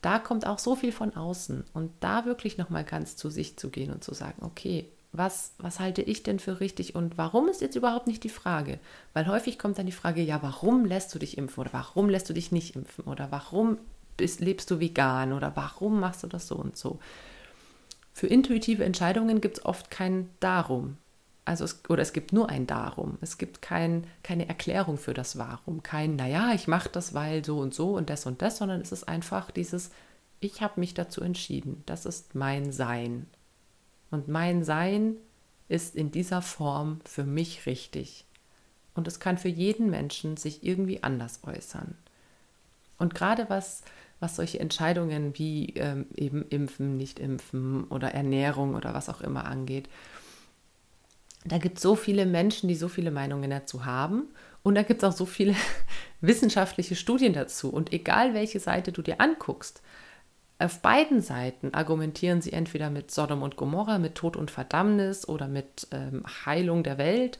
Da 0.00 0.18
kommt 0.18 0.46
auch 0.46 0.58
so 0.58 0.76
viel 0.76 0.92
von 0.92 1.16
außen. 1.16 1.64
Und 1.72 1.90
da 2.00 2.24
wirklich 2.24 2.58
nochmal 2.58 2.84
ganz 2.84 3.16
zu 3.16 3.30
sich 3.30 3.56
zu 3.56 3.70
gehen 3.70 3.92
und 3.92 4.04
zu 4.04 4.14
sagen, 4.14 4.42
okay, 4.44 4.88
was, 5.12 5.54
was 5.58 5.80
halte 5.80 6.02
ich 6.02 6.22
denn 6.22 6.38
für 6.38 6.60
richtig 6.60 6.94
und 6.94 7.16
warum 7.16 7.48
ist 7.48 7.62
jetzt 7.62 7.76
überhaupt 7.76 8.06
nicht 8.06 8.24
die 8.24 8.28
Frage? 8.28 8.78
Weil 9.14 9.26
häufig 9.26 9.58
kommt 9.58 9.78
dann 9.78 9.86
die 9.86 9.92
Frage, 9.92 10.22
ja, 10.22 10.42
warum 10.42 10.84
lässt 10.84 11.14
du 11.14 11.18
dich 11.18 11.38
impfen 11.38 11.62
oder 11.62 11.72
warum 11.72 12.10
lässt 12.10 12.28
du 12.28 12.34
dich 12.34 12.52
nicht 12.52 12.76
impfen 12.76 13.04
oder 13.04 13.30
warum 13.30 13.78
bist, 14.16 14.40
lebst 14.40 14.70
du 14.70 14.80
vegan 14.80 15.32
oder 15.32 15.52
warum 15.56 15.98
machst 15.98 16.22
du 16.22 16.26
das 16.26 16.46
so 16.46 16.56
und 16.56 16.76
so? 16.76 16.98
Für 18.12 18.26
intuitive 18.26 18.84
Entscheidungen 18.84 19.40
gibt 19.40 19.58
es 19.58 19.64
oft 19.64 19.90
kein 19.90 20.28
Darum. 20.40 20.98
Also 21.48 21.64
es, 21.64 21.80
oder 21.88 22.02
es 22.02 22.12
gibt 22.12 22.34
nur 22.34 22.50
ein 22.50 22.66
Darum. 22.66 23.16
Es 23.22 23.38
gibt 23.38 23.62
kein, 23.62 24.06
keine 24.22 24.46
Erklärung 24.50 24.98
für 24.98 25.14
das 25.14 25.38
Warum. 25.38 25.82
Kein, 25.82 26.14
naja, 26.14 26.52
ich 26.52 26.68
mache 26.68 26.90
das, 26.90 27.14
weil 27.14 27.42
so 27.42 27.58
und 27.60 27.72
so 27.72 27.96
und 27.96 28.10
das 28.10 28.26
und 28.26 28.42
das, 28.42 28.58
sondern 28.58 28.82
es 28.82 28.92
ist 28.92 29.04
einfach 29.04 29.50
dieses, 29.50 29.88
ich 30.40 30.60
habe 30.60 30.78
mich 30.78 30.92
dazu 30.92 31.22
entschieden. 31.22 31.84
Das 31.86 32.04
ist 32.04 32.34
mein 32.34 32.70
Sein. 32.70 33.28
Und 34.10 34.28
mein 34.28 34.62
Sein 34.62 35.16
ist 35.68 35.96
in 35.96 36.10
dieser 36.10 36.42
Form 36.42 37.00
für 37.06 37.24
mich 37.24 37.64
richtig. 37.64 38.26
Und 38.94 39.08
es 39.08 39.18
kann 39.18 39.38
für 39.38 39.48
jeden 39.48 39.88
Menschen 39.88 40.36
sich 40.36 40.62
irgendwie 40.64 41.02
anders 41.02 41.40
äußern. 41.44 41.94
Und 42.98 43.14
gerade 43.14 43.48
was, 43.48 43.84
was 44.20 44.36
solche 44.36 44.60
Entscheidungen 44.60 45.38
wie 45.38 45.70
ähm, 45.76 46.08
eben 46.14 46.46
impfen, 46.50 46.98
nicht 46.98 47.18
impfen 47.18 47.84
oder 47.84 48.12
Ernährung 48.12 48.74
oder 48.74 48.92
was 48.92 49.08
auch 49.08 49.22
immer 49.22 49.46
angeht, 49.46 49.88
da 51.44 51.58
gibt 51.58 51.76
es 51.78 51.82
so 51.82 51.94
viele 51.94 52.26
Menschen, 52.26 52.68
die 52.68 52.74
so 52.74 52.88
viele 52.88 53.10
Meinungen 53.10 53.50
dazu 53.50 53.84
haben. 53.84 54.28
Und 54.62 54.74
da 54.74 54.82
gibt 54.82 55.02
es 55.02 55.08
auch 55.08 55.16
so 55.16 55.24
viele 55.24 55.54
wissenschaftliche 56.20 56.96
Studien 56.96 57.32
dazu. 57.32 57.70
Und 57.70 57.92
egal 57.92 58.34
welche 58.34 58.60
Seite 58.60 58.92
du 58.92 59.02
dir 59.02 59.20
anguckst, 59.20 59.82
auf 60.58 60.80
beiden 60.80 61.20
Seiten 61.20 61.72
argumentieren 61.72 62.42
sie 62.42 62.52
entweder 62.52 62.90
mit 62.90 63.12
Sodom 63.12 63.42
und 63.42 63.56
Gomorra, 63.56 63.98
mit 63.98 64.16
Tod 64.16 64.36
und 64.36 64.50
Verdammnis 64.50 65.28
oder 65.28 65.46
mit 65.46 65.86
ähm, 65.92 66.24
Heilung 66.44 66.82
der 66.82 66.98
Welt, 66.98 67.38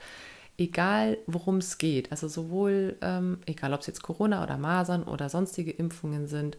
egal 0.56 1.18
worum 1.26 1.56
es 1.56 1.78
geht. 1.78 2.12
Also 2.12 2.28
sowohl, 2.28 2.96
ähm, 3.02 3.38
egal 3.46 3.74
ob 3.74 3.80
es 3.80 3.88
jetzt 3.88 4.04
Corona 4.04 4.44
oder 4.44 4.56
Masern 4.56 5.02
oder 5.02 5.28
sonstige 5.28 5.72
Impfungen 5.72 6.28
sind, 6.28 6.56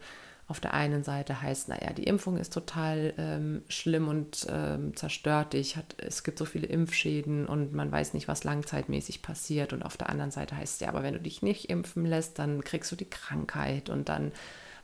auf 0.50 0.58
der 0.58 0.74
einen 0.74 1.04
Seite 1.04 1.40
heißt, 1.40 1.68
naja, 1.68 1.92
die 1.92 2.02
Impfung 2.02 2.36
ist 2.36 2.52
total 2.52 3.14
ähm, 3.18 3.62
schlimm 3.68 4.08
und 4.08 4.48
ähm, 4.50 4.96
zerstört 4.96 5.52
dich, 5.52 5.76
hat, 5.76 5.94
es 5.98 6.24
gibt 6.24 6.38
so 6.38 6.44
viele 6.44 6.66
Impfschäden 6.66 7.46
und 7.46 7.72
man 7.72 7.92
weiß 7.92 8.14
nicht, 8.14 8.26
was 8.26 8.42
langzeitmäßig 8.42 9.22
passiert. 9.22 9.72
Und 9.72 9.84
auf 9.84 9.96
der 9.96 10.10
anderen 10.10 10.32
Seite 10.32 10.56
heißt 10.56 10.74
es 10.74 10.80
ja, 10.80 10.88
aber 10.88 11.04
wenn 11.04 11.14
du 11.14 11.20
dich 11.20 11.42
nicht 11.42 11.70
impfen 11.70 12.04
lässt, 12.04 12.40
dann 12.40 12.64
kriegst 12.64 12.90
du 12.90 12.96
die 12.96 13.08
Krankheit 13.08 13.90
und 13.90 14.08
dann 14.08 14.32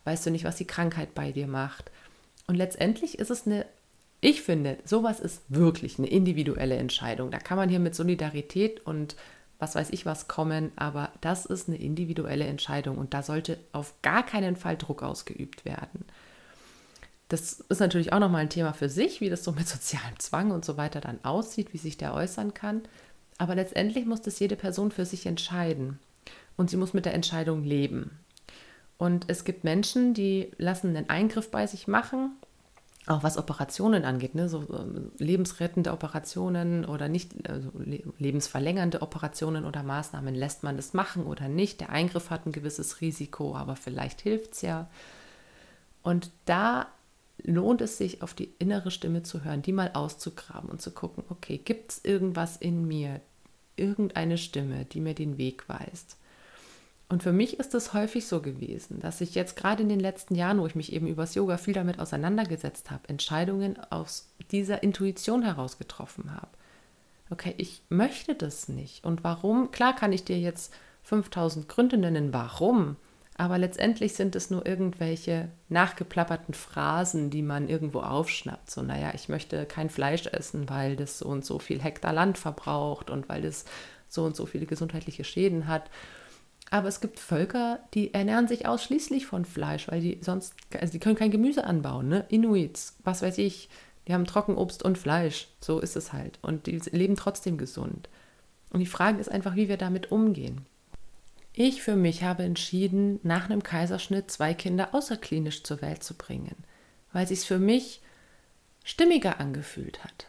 weißt 0.05 0.24
du 0.24 0.31
nicht, 0.31 0.44
was 0.44 0.55
die 0.55 0.68
Krankheit 0.68 1.16
bei 1.16 1.33
dir 1.33 1.48
macht. 1.48 1.90
Und 2.46 2.55
letztendlich 2.55 3.18
ist 3.18 3.31
es 3.31 3.44
eine, 3.44 3.66
ich 4.20 4.42
finde, 4.42 4.79
sowas 4.85 5.18
ist 5.18 5.42
wirklich 5.48 5.98
eine 5.98 6.07
individuelle 6.07 6.76
Entscheidung. 6.76 7.33
Da 7.33 7.38
kann 7.38 7.59
man 7.59 7.68
hier 7.68 7.81
mit 7.81 7.96
Solidarität 7.96 8.87
und 8.87 9.16
was 9.58 9.74
weiß 9.74 9.90
ich 9.90 10.06
was 10.06 10.28
kommen, 10.28 10.72
aber 10.76 11.10
das 11.20 11.46
ist 11.46 11.68
eine 11.68 11.78
individuelle 11.78 12.44
Entscheidung 12.44 12.98
und 12.98 13.14
da 13.14 13.22
sollte 13.22 13.58
auf 13.72 13.94
gar 14.02 14.24
keinen 14.24 14.56
Fall 14.56 14.76
Druck 14.76 15.02
ausgeübt 15.02 15.64
werden. 15.64 16.04
Das 17.28 17.60
ist 17.60 17.80
natürlich 17.80 18.12
auch 18.12 18.20
nochmal 18.20 18.42
ein 18.42 18.50
Thema 18.50 18.72
für 18.72 18.88
sich, 18.88 19.20
wie 19.20 19.30
das 19.30 19.44
so 19.44 19.52
mit 19.52 19.68
sozialem 19.68 20.18
Zwang 20.18 20.50
und 20.50 20.64
so 20.64 20.76
weiter 20.76 21.00
dann 21.00 21.24
aussieht, 21.24 21.72
wie 21.72 21.78
sich 21.78 21.96
der 21.96 22.14
äußern 22.14 22.54
kann. 22.54 22.82
Aber 23.38 23.54
letztendlich 23.54 24.06
muss 24.06 24.22
das 24.22 24.38
jede 24.38 24.56
Person 24.56 24.90
für 24.90 25.04
sich 25.04 25.26
entscheiden 25.26 25.98
und 26.56 26.70
sie 26.70 26.76
muss 26.76 26.94
mit 26.94 27.04
der 27.04 27.14
Entscheidung 27.14 27.64
leben. 27.64 28.18
Und 28.98 29.26
es 29.28 29.44
gibt 29.44 29.64
Menschen, 29.64 30.14
die 30.14 30.52
lassen 30.56 30.96
einen 30.96 31.10
Eingriff 31.10 31.50
bei 31.50 31.66
sich 31.66 31.86
machen 31.86 32.30
auch 33.06 33.22
was 33.22 33.38
Operationen 33.38 34.04
angeht, 34.04 34.34
ne, 34.34 34.48
so 34.48 34.64
ähm, 34.68 35.12
lebensrettende 35.18 35.92
Operationen 35.92 36.84
oder 36.84 37.08
nicht, 37.08 37.48
also 37.48 37.70
lebensverlängernde 38.18 39.00
Operationen 39.00 39.64
oder 39.64 39.82
Maßnahmen, 39.84 40.34
lässt 40.34 40.64
man 40.64 40.76
das 40.76 40.92
machen 40.92 41.24
oder 41.24 41.48
nicht. 41.48 41.80
Der 41.80 41.90
Eingriff 41.90 42.30
hat 42.30 42.46
ein 42.46 42.52
gewisses 42.52 43.00
Risiko, 43.00 43.54
aber 43.54 43.76
vielleicht 43.76 44.22
hilft 44.22 44.54
es 44.54 44.62
ja. 44.62 44.90
Und 46.02 46.30
da 46.46 46.88
lohnt 47.42 47.80
es 47.80 47.96
sich, 47.96 48.22
auf 48.22 48.34
die 48.34 48.52
innere 48.58 48.90
Stimme 48.90 49.22
zu 49.22 49.44
hören, 49.44 49.62
die 49.62 49.72
mal 49.72 49.92
auszugraben 49.94 50.68
und 50.68 50.82
zu 50.82 50.90
gucken, 50.90 51.22
okay, 51.28 51.58
gibt 51.58 51.92
es 51.92 52.04
irgendwas 52.04 52.56
in 52.56 52.88
mir, 52.88 53.20
irgendeine 53.76 54.38
Stimme, 54.38 54.84
die 54.84 55.00
mir 55.00 55.14
den 55.14 55.38
Weg 55.38 55.68
weist? 55.68 56.16
Und 57.08 57.22
für 57.22 57.32
mich 57.32 57.60
ist 57.60 57.74
es 57.74 57.92
häufig 57.92 58.26
so 58.26 58.42
gewesen, 58.42 58.98
dass 59.00 59.20
ich 59.20 59.36
jetzt 59.36 59.56
gerade 59.56 59.82
in 59.82 59.88
den 59.88 60.00
letzten 60.00 60.34
Jahren, 60.34 60.58
wo 60.60 60.66
ich 60.66 60.74
mich 60.74 60.92
eben 60.92 61.06
übers 61.06 61.36
Yoga 61.36 61.56
viel 61.56 61.74
damit 61.74 62.00
auseinandergesetzt 62.00 62.90
habe, 62.90 63.08
Entscheidungen 63.08 63.78
aus 63.90 64.28
dieser 64.50 64.82
Intuition 64.82 65.42
heraus 65.42 65.78
getroffen 65.78 66.34
habe. 66.34 66.48
Okay, 67.30 67.54
ich 67.58 67.82
möchte 67.88 68.34
das 68.34 68.68
nicht. 68.68 69.04
Und 69.04 69.22
warum? 69.22 69.70
Klar 69.70 69.94
kann 69.94 70.12
ich 70.12 70.24
dir 70.24 70.38
jetzt 70.38 70.72
5000 71.04 71.68
Gründe 71.68 71.96
nennen, 71.96 72.32
warum. 72.32 72.96
Aber 73.38 73.58
letztendlich 73.58 74.14
sind 74.14 74.34
es 74.34 74.50
nur 74.50 74.66
irgendwelche 74.66 75.48
nachgeplapperten 75.68 76.54
Phrasen, 76.54 77.30
die 77.30 77.42
man 77.42 77.68
irgendwo 77.68 78.00
aufschnappt. 78.00 78.70
So, 78.70 78.82
naja, 78.82 79.12
ich 79.14 79.28
möchte 79.28 79.66
kein 79.66 79.90
Fleisch 79.90 80.26
essen, 80.26 80.68
weil 80.70 80.96
das 80.96 81.18
so 81.18 81.26
und 81.26 81.44
so 81.44 81.58
viel 81.58 81.80
Hektar 81.80 82.12
Land 82.12 82.38
verbraucht 82.38 83.10
und 83.10 83.28
weil 83.28 83.42
das 83.42 83.64
so 84.08 84.24
und 84.24 84.34
so 84.34 84.46
viele 84.46 84.66
gesundheitliche 84.66 85.24
Schäden 85.24 85.68
hat. 85.68 85.90
Aber 86.70 86.88
es 86.88 87.00
gibt 87.00 87.20
Völker, 87.20 87.81
die 87.94 88.12
ernähren 88.12 88.48
sich 88.48 88.66
ausschließlich 88.66 89.26
von 89.26 89.44
Fleisch, 89.44 89.88
weil 89.88 90.00
die 90.00 90.18
sonst, 90.20 90.55
also 90.79 90.92
die 90.92 90.98
können 90.98 91.16
kein 91.16 91.31
Gemüse 91.31 91.64
anbauen, 91.64 92.09
ne? 92.09 92.24
Inuits, 92.29 92.96
was 93.05 93.22
weiß 93.22 93.38
ich, 93.38 93.68
die 94.07 94.14
haben 94.14 94.24
Trockenobst 94.24 94.83
und 94.83 94.98
Fleisch, 94.98 95.48
so 95.61 95.81
ist 95.81 95.96
es 95.96 96.12
halt. 96.12 96.38
Und 96.42 96.66
die 96.66 96.79
leben 96.90 97.16
trotzdem 97.16 97.59
gesund. 97.59 98.09
Und 98.70 98.81
die 98.81 98.87
Frage 98.87 99.18
ist 99.18 99.31
einfach, 99.31 99.57
wie 99.57 99.68
wir 99.68 99.76
damit 99.76 100.11
umgehen. 100.12 100.66
Ich 101.52 101.83
für 101.83 101.96
mich 101.96 102.22
habe 102.22 102.42
entschieden, 102.42 103.18
nach 103.22 103.46
einem 103.46 103.62
Kaiserschnitt 103.62 104.31
zwei 104.31 104.52
Kinder 104.52 104.94
außerklinisch 104.94 105.62
zur 105.62 105.81
Welt 105.81 106.02
zu 106.02 106.14
bringen, 106.14 106.55
weil 107.12 107.22
es 107.22 107.31
sich 107.31 107.40
für 107.40 107.59
mich 107.59 108.02
stimmiger 108.85 109.40
angefühlt 109.40 110.05
hat. 110.05 110.26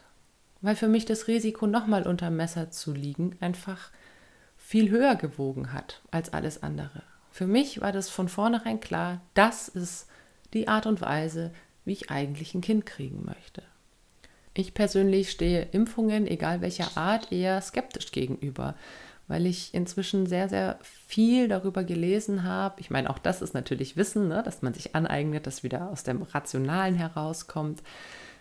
Weil 0.60 0.74
für 0.74 0.88
mich 0.88 1.04
das 1.04 1.28
Risiko, 1.28 1.66
nochmal 1.66 2.06
unter 2.06 2.30
Messer 2.30 2.70
zu 2.70 2.92
liegen, 2.92 3.36
einfach 3.40 3.90
viel 4.68 4.90
höher 4.90 5.16
gewogen 5.16 5.72
hat 5.72 6.02
als 6.10 6.34
alles 6.34 6.62
andere. 6.62 7.02
Für 7.30 7.46
mich 7.46 7.80
war 7.80 7.90
das 7.90 8.10
von 8.10 8.28
vornherein 8.28 8.80
klar, 8.80 9.22
das 9.32 9.66
ist 9.66 10.08
die 10.52 10.68
Art 10.68 10.84
und 10.84 11.00
Weise, 11.00 11.52
wie 11.86 11.92
ich 11.92 12.10
eigentlich 12.10 12.54
ein 12.54 12.60
Kind 12.60 12.84
kriegen 12.84 13.24
möchte. 13.24 13.62
Ich 14.52 14.74
persönlich 14.74 15.30
stehe 15.30 15.62
Impfungen, 15.72 16.26
egal 16.26 16.60
welcher 16.60 16.98
Art, 16.98 17.32
eher 17.32 17.62
skeptisch 17.62 18.12
gegenüber, 18.12 18.74
weil 19.26 19.46
ich 19.46 19.72
inzwischen 19.72 20.26
sehr, 20.26 20.50
sehr 20.50 20.78
viel 20.82 21.48
darüber 21.48 21.82
gelesen 21.82 22.44
habe. 22.44 22.78
Ich 22.78 22.90
meine, 22.90 23.08
auch 23.08 23.18
das 23.18 23.40
ist 23.40 23.54
natürlich 23.54 23.96
Wissen, 23.96 24.28
ne, 24.28 24.42
dass 24.42 24.60
man 24.60 24.74
sich 24.74 24.94
aneignet, 24.94 25.46
das 25.46 25.62
wieder 25.62 25.88
aus 25.88 26.02
dem 26.02 26.20
Rationalen 26.20 26.94
herauskommt. 26.94 27.82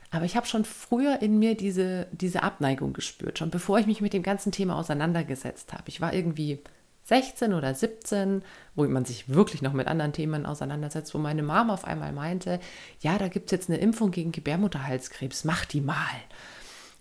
Aber 0.09 0.25
ich 0.25 0.37
habe 0.37 0.47
schon 0.47 0.63
früher 0.63 1.21
in 1.21 1.37
mir 1.37 1.55
diese, 1.55 2.07
diese 2.11 2.43
Abneigung 2.43 2.93
gespürt, 2.93 3.39
schon 3.39 3.49
bevor 3.49 3.79
ich 3.79 3.87
mich 3.87 4.01
mit 4.01 4.13
dem 4.13 4.23
ganzen 4.23 4.51
Thema 4.51 4.77
auseinandergesetzt 4.77 5.73
habe. 5.73 5.83
Ich 5.87 5.99
war 5.99 6.13
irgendwie 6.13 6.59
16 7.07 7.53
oder 7.53 7.73
17, 7.73 8.41
wo 8.75 8.85
man 8.85 9.05
sich 9.05 9.29
wirklich 9.29 9.61
noch 9.61 9.73
mit 9.73 9.87
anderen 9.87 10.13
Themen 10.13 10.45
auseinandersetzt, 10.45 11.13
wo 11.13 11.17
meine 11.17 11.43
Mama 11.43 11.73
auf 11.73 11.85
einmal 11.85 12.11
meinte, 12.11 12.59
ja, 12.99 13.17
da 13.17 13.27
gibt 13.27 13.45
es 13.47 13.51
jetzt 13.51 13.69
eine 13.69 13.79
Impfung 13.79 14.11
gegen 14.11 14.31
Gebärmutterhalskrebs, 14.31 15.45
mach 15.45 15.65
die 15.65 15.81
mal. 15.81 15.95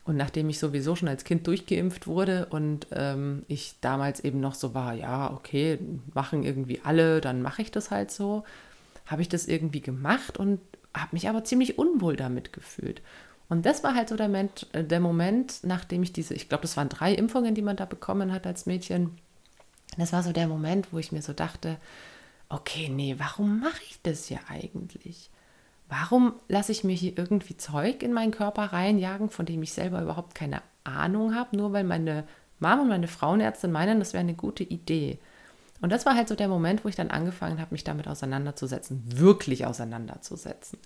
Und 0.05 0.17
nachdem 0.17 0.49
ich 0.49 0.61
sowieso 0.61 0.95
schon 0.95 1.09
als 1.09 1.25
Kind 1.25 1.49
durchgeimpft 1.49 2.07
wurde 2.07 2.47
und 2.51 2.87
ähm, 2.93 3.45
ich 3.49 3.75
damals 3.81 4.21
eben 4.21 4.39
noch 4.39 4.55
so 4.55 4.75
war, 4.75 4.95
ja, 4.95 5.33
okay, 5.33 5.81
machen 6.15 6.45
irgendwie 6.45 6.81
alle, 6.85 7.21
dann 7.21 7.43
mache 7.43 7.63
ich 7.63 7.73
das 7.73 7.91
halt 7.91 8.13
so, 8.13 8.45
habe 9.07 9.23
ich 9.23 9.29
das 9.29 9.47
irgendwie 9.47 9.81
gemacht 9.81 10.39
und 10.39 10.61
habe 10.97 11.11
mich 11.13 11.29
aber 11.29 11.45
ziemlich 11.45 11.79
unwohl 11.79 12.17
damit 12.17 12.53
gefühlt. 12.53 13.03
Und 13.49 13.65
das 13.65 13.85
war 13.85 13.95
halt 13.95 14.09
so 14.09 14.17
der, 14.17 14.29
Moment, 14.29 14.67
äh, 14.73 14.85
der 14.85 15.01
Moment, 15.01 15.61
nachdem 15.63 16.03
ich 16.03 16.13
diese, 16.13 16.35
ich 16.35 16.49
glaube, 16.49 16.63
das 16.63 16.77
waren 16.77 16.89
drei 16.89 17.15
Impfungen, 17.15 17.55
die 17.55 17.63
man 17.63 17.77
da 17.77 17.85
bekommen 17.85 18.33
hat 18.33 18.47
als 18.47 18.67
Mädchen. 18.67 19.19
Das 19.97 20.13
war 20.13 20.23
so 20.23 20.33
der 20.33 20.49
Moment, 20.49 20.93
wo 20.93 20.99
ich 20.99 21.13
mir 21.13 21.23
so 21.23 21.33
dachte, 21.33 21.79
okay, 22.49 22.89
nee, 22.89 23.15
warum 23.19 23.61
mache 23.61 23.83
ich 23.89 24.01
das 24.03 24.27
hier 24.27 24.41
eigentlich? 24.49 25.31
Warum 25.89 26.35
lasse 26.49 26.73
ich 26.73 26.83
mir 26.83 26.95
hier 26.95 27.17
irgendwie 27.17 27.57
Zeug 27.57 28.03
in 28.03 28.13
meinen 28.13 28.33
Körper 28.33 28.65
reinjagen, 28.65 29.31
von 29.31 29.47
dem 29.47 29.63
ich 29.63 29.73
selber 29.73 30.03
überhaupt 30.03 30.35
keine 30.35 30.63
Ahnung 30.83 31.35
habe, 31.35 31.57
nur 31.57 31.73
weil 31.73 31.85
meine 31.85 32.25
Mama 32.59 32.83
und 32.83 32.89
meine 32.89 33.09
Frauenärztin 33.09 33.71
meinen, 33.71 34.01
das 34.01 34.13
wäre 34.13 34.23
eine 34.23 34.35
gute 34.35 34.65
Idee. 34.65 35.19
Und 35.81 35.91
das 35.91 36.07
war 36.07 36.15
halt 36.15 36.29
so 36.29 36.35
der 36.35 36.49
Moment, 36.49 36.85
wo 36.85 36.89
ich 36.89 36.97
dann 36.97 37.11
angefangen 37.11 37.61
habe, 37.61 37.73
mich 37.73 37.85
damit 37.85 38.09
auseinanderzusetzen, 38.09 39.03
wirklich 39.07 39.67
auseinanderzusetzen. 39.67 40.79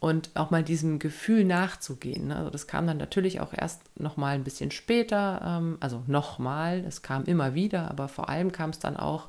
Und 0.00 0.30
auch 0.34 0.50
mal 0.50 0.62
diesem 0.62 0.98
Gefühl 0.98 1.44
nachzugehen. 1.44 2.28
Ne? 2.28 2.36
Also 2.36 2.50
das 2.50 2.66
kam 2.66 2.86
dann 2.86 2.98
natürlich 2.98 3.40
auch 3.40 3.52
erst 3.56 3.82
noch 3.98 4.16
mal 4.16 4.34
ein 4.34 4.44
bisschen 4.44 4.70
später, 4.70 5.40
ähm, 5.44 5.78
also 5.80 6.02
nochmal, 6.06 6.84
es 6.86 7.02
kam 7.02 7.24
immer 7.24 7.54
wieder, 7.54 7.90
aber 7.90 8.08
vor 8.08 8.28
allem 8.28 8.52
kam 8.52 8.70
es 8.70 8.78
dann 8.78 8.96
auch 8.96 9.28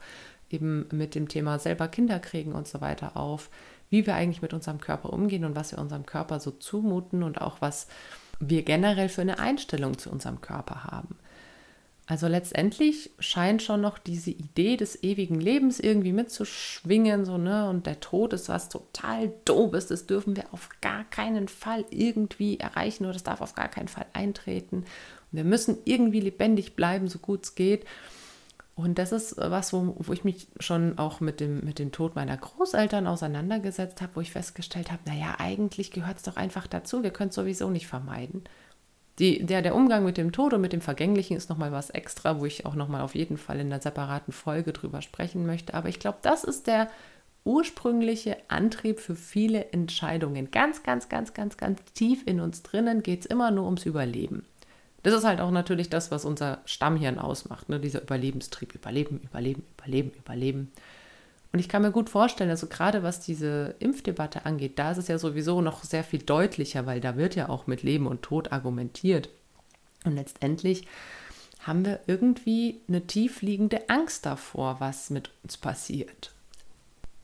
eben 0.50 0.88
mit 0.92 1.16
dem 1.16 1.28
Thema 1.28 1.60
selber 1.60 1.88
Kinder 1.88 2.20
kriegen 2.20 2.54
und 2.54 2.68
so 2.68 2.82
weiter 2.82 3.16
auf, 3.16 3.50
wie 3.90 4.06
wir 4.06 4.16
eigentlich 4.16 4.42
mit 4.42 4.54
unserem 4.54 4.80
Körper 4.80 5.14
umgehen 5.14 5.46
und 5.46 5.56
was 5.56 5.72
wir 5.72 5.80
unserem 5.80 6.06
Körper 6.06 6.40
so 6.40 6.52
zumuten 6.52 7.24
und 7.24 7.40
auch 7.42 7.62
was 7.62 7.88
wir 8.40 8.64
generell 8.64 9.10
für 9.10 9.22
eine 9.22 9.40
Einstellung 9.40 9.98
zu 9.98 10.10
unserem 10.10 10.42
Körper 10.42 10.84
haben. 10.84 11.18
Also 12.08 12.28
letztendlich 12.28 13.10
scheint 13.18 13.64
schon 13.64 13.82
noch 13.82 13.98
diese 13.98 14.30
Idee 14.30 14.78
des 14.78 15.02
ewigen 15.02 15.40
Lebens 15.40 15.80
irgendwie 15.80 16.14
mitzuschwingen, 16.14 17.26
so, 17.26 17.40
ne? 17.40 17.68
Und 17.68 17.88
der 17.88 18.00
Tod 18.00 18.34
ist 18.34 18.48
was 18.48 18.70
total 18.70 19.34
Dobes, 19.44 19.88
das 19.88 20.06
dürfen 20.06 20.36
wir 20.36 20.46
auf 20.52 20.70
gar 20.82 21.04
keinen 21.06 21.48
Fall 21.48 21.84
irgendwie 21.90 22.60
erreichen 22.60 23.06
oder 23.06 23.14
das 23.14 23.24
darf 23.24 23.42
auf 23.42 23.56
gar 23.56 23.70
keinen 23.70 23.88
Fall 23.88 24.06
eintreten. 24.14 24.78
Und 24.78 24.86
wir 25.32 25.44
müssen 25.44 25.80
irgendwie 25.86 26.20
lebendig 26.20 26.76
bleiben, 26.76 27.08
so 27.08 27.18
gut 27.18 27.46
es 27.46 27.56
geht. 27.56 27.86
Und 28.76 29.00
das 29.00 29.12
ist 29.12 29.38
was, 29.38 29.74
wo, 29.74 29.96
wo 29.98 30.14
ich 30.14 30.24
mich 30.24 30.48
schon 30.60 31.00
auch 31.00 31.22
mit 31.22 31.40
dem, 31.40 31.62
mit 31.62 31.80
dem 31.80 31.92
Tod 31.92 32.16
meiner 32.16 32.38
Großeltern 32.38 33.08
auseinandergesetzt 33.08 34.02
habe, 34.02 34.18
wo 34.18 34.22
ich 34.22 34.32
festgestellt 34.32 34.92
habe, 34.92 35.02
naja, 35.08 35.36
eigentlich 35.40 35.92
gehört 35.92 36.18
es 36.18 36.24
doch 36.24 36.36
einfach 36.36 36.68
dazu, 36.68 37.02
wir 37.02 37.12
können 37.12 37.30
es 37.30 37.36
sowieso 37.36 37.70
nicht 37.70 37.88
vermeiden. 37.88 38.44
Die, 39.20 39.46
der, 39.46 39.62
der 39.62 39.76
Umgang 39.76 40.04
mit 40.04 40.18
dem 40.18 40.32
Tod 40.34 40.54
und 40.54 40.62
mit 40.62 40.74
dem 40.74 40.82
Vergänglichen 40.82 41.38
ist 41.38 41.50
nochmal 41.50 41.72
was 41.72 41.90
extra, 41.90 42.40
wo 42.40 42.46
ich 42.46 42.66
auch 42.66 42.76
nochmal 42.76 43.02
auf 43.02 43.16
jeden 43.16 43.38
Fall 43.38 43.60
in 43.60 43.68
einer 43.68 43.82
separaten 43.82 44.34
Folge 44.34 44.74
drüber 44.74 45.02
sprechen 45.02 45.46
möchte. 45.46 45.74
Aber 45.74 45.88
ich 45.88 46.00
glaube, 46.00 46.18
das 46.22 46.44
ist 46.44 46.68
der 46.68 46.90
ursprüngliche 47.46 48.38
Antrieb 48.50 49.00
für 49.00 49.16
viele 49.16 49.72
Entscheidungen. 49.72 50.52
Ganz, 50.52 50.84
ganz, 50.84 51.08
ganz, 51.08 51.34
ganz, 51.34 51.56
ganz 51.56 51.80
tief 51.94 52.24
in 52.26 52.42
uns 52.42 52.64
drinnen 52.64 53.04
geht 53.04 53.22
es 53.22 53.26
immer 53.28 53.52
nur 53.52 53.66
ums 53.66 53.86
Überleben. 53.86 54.46
Das 55.04 55.14
ist 55.14 55.24
halt 55.24 55.40
auch 55.40 55.52
natürlich 55.52 55.90
das, 55.90 56.10
was 56.10 56.26
unser 56.26 56.62
Stammhirn 56.66 57.20
ausmacht, 57.20 57.70
ne? 57.70 57.80
dieser 57.80 58.02
Überlebenstrieb. 58.02 58.74
Überleben, 58.74 59.22
Überleben, 59.24 59.64
Überleben, 59.78 60.12
Überleben. 60.18 60.72
Und 61.52 61.60
ich 61.60 61.70
kann 61.70 61.82
mir 61.82 61.92
gut 61.92 62.10
vorstellen, 62.10 62.50
also 62.50 62.68
gerade 62.68 63.02
was 63.04 63.22
diese 63.22 63.76
Impfdebatte 63.80 64.46
angeht, 64.46 64.78
da 64.78 64.92
ist 64.92 64.98
es 64.98 65.08
ja 65.08 65.18
sowieso 65.18 65.62
noch 65.62 65.84
sehr 65.84 66.04
viel 66.04 66.22
deutlicher, 66.22 66.86
weil 66.86 67.00
da 67.00 67.16
wird 67.16 67.36
ja 67.36 67.50
auch 67.50 67.68
mit 67.68 67.82
Leben 67.84 68.08
und 68.08 68.24
Tod 68.24 68.52
argumentiert. 68.52 69.30
Und 70.04 70.16
letztendlich 70.16 70.86
haben 71.60 71.86
wir 71.86 72.00
irgendwie 72.08 72.82
eine 72.88 73.08
tiefliegende 73.08 73.90
Angst 73.90 74.26
davor, 74.26 74.78
was 74.80 75.10
mit 75.10 75.32
uns 75.44 75.58
passiert. 75.58 76.32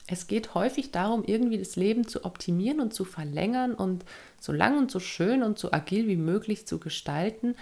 Es 0.07 0.27
geht 0.27 0.55
häufig 0.55 0.91
darum, 0.91 1.23
irgendwie 1.25 1.57
das 1.57 1.75
Leben 1.75 2.07
zu 2.07 2.25
optimieren 2.25 2.81
und 2.81 2.93
zu 2.93 3.05
verlängern 3.05 3.73
und 3.73 4.03
so 4.39 4.51
lang 4.51 4.77
und 4.77 4.91
so 4.91 4.99
schön 4.99 5.43
und 5.43 5.59
so 5.59 5.71
agil 5.71 6.07
wie 6.07 6.17
möglich 6.17 6.67
zu 6.67 6.79
gestalten. 6.79 7.55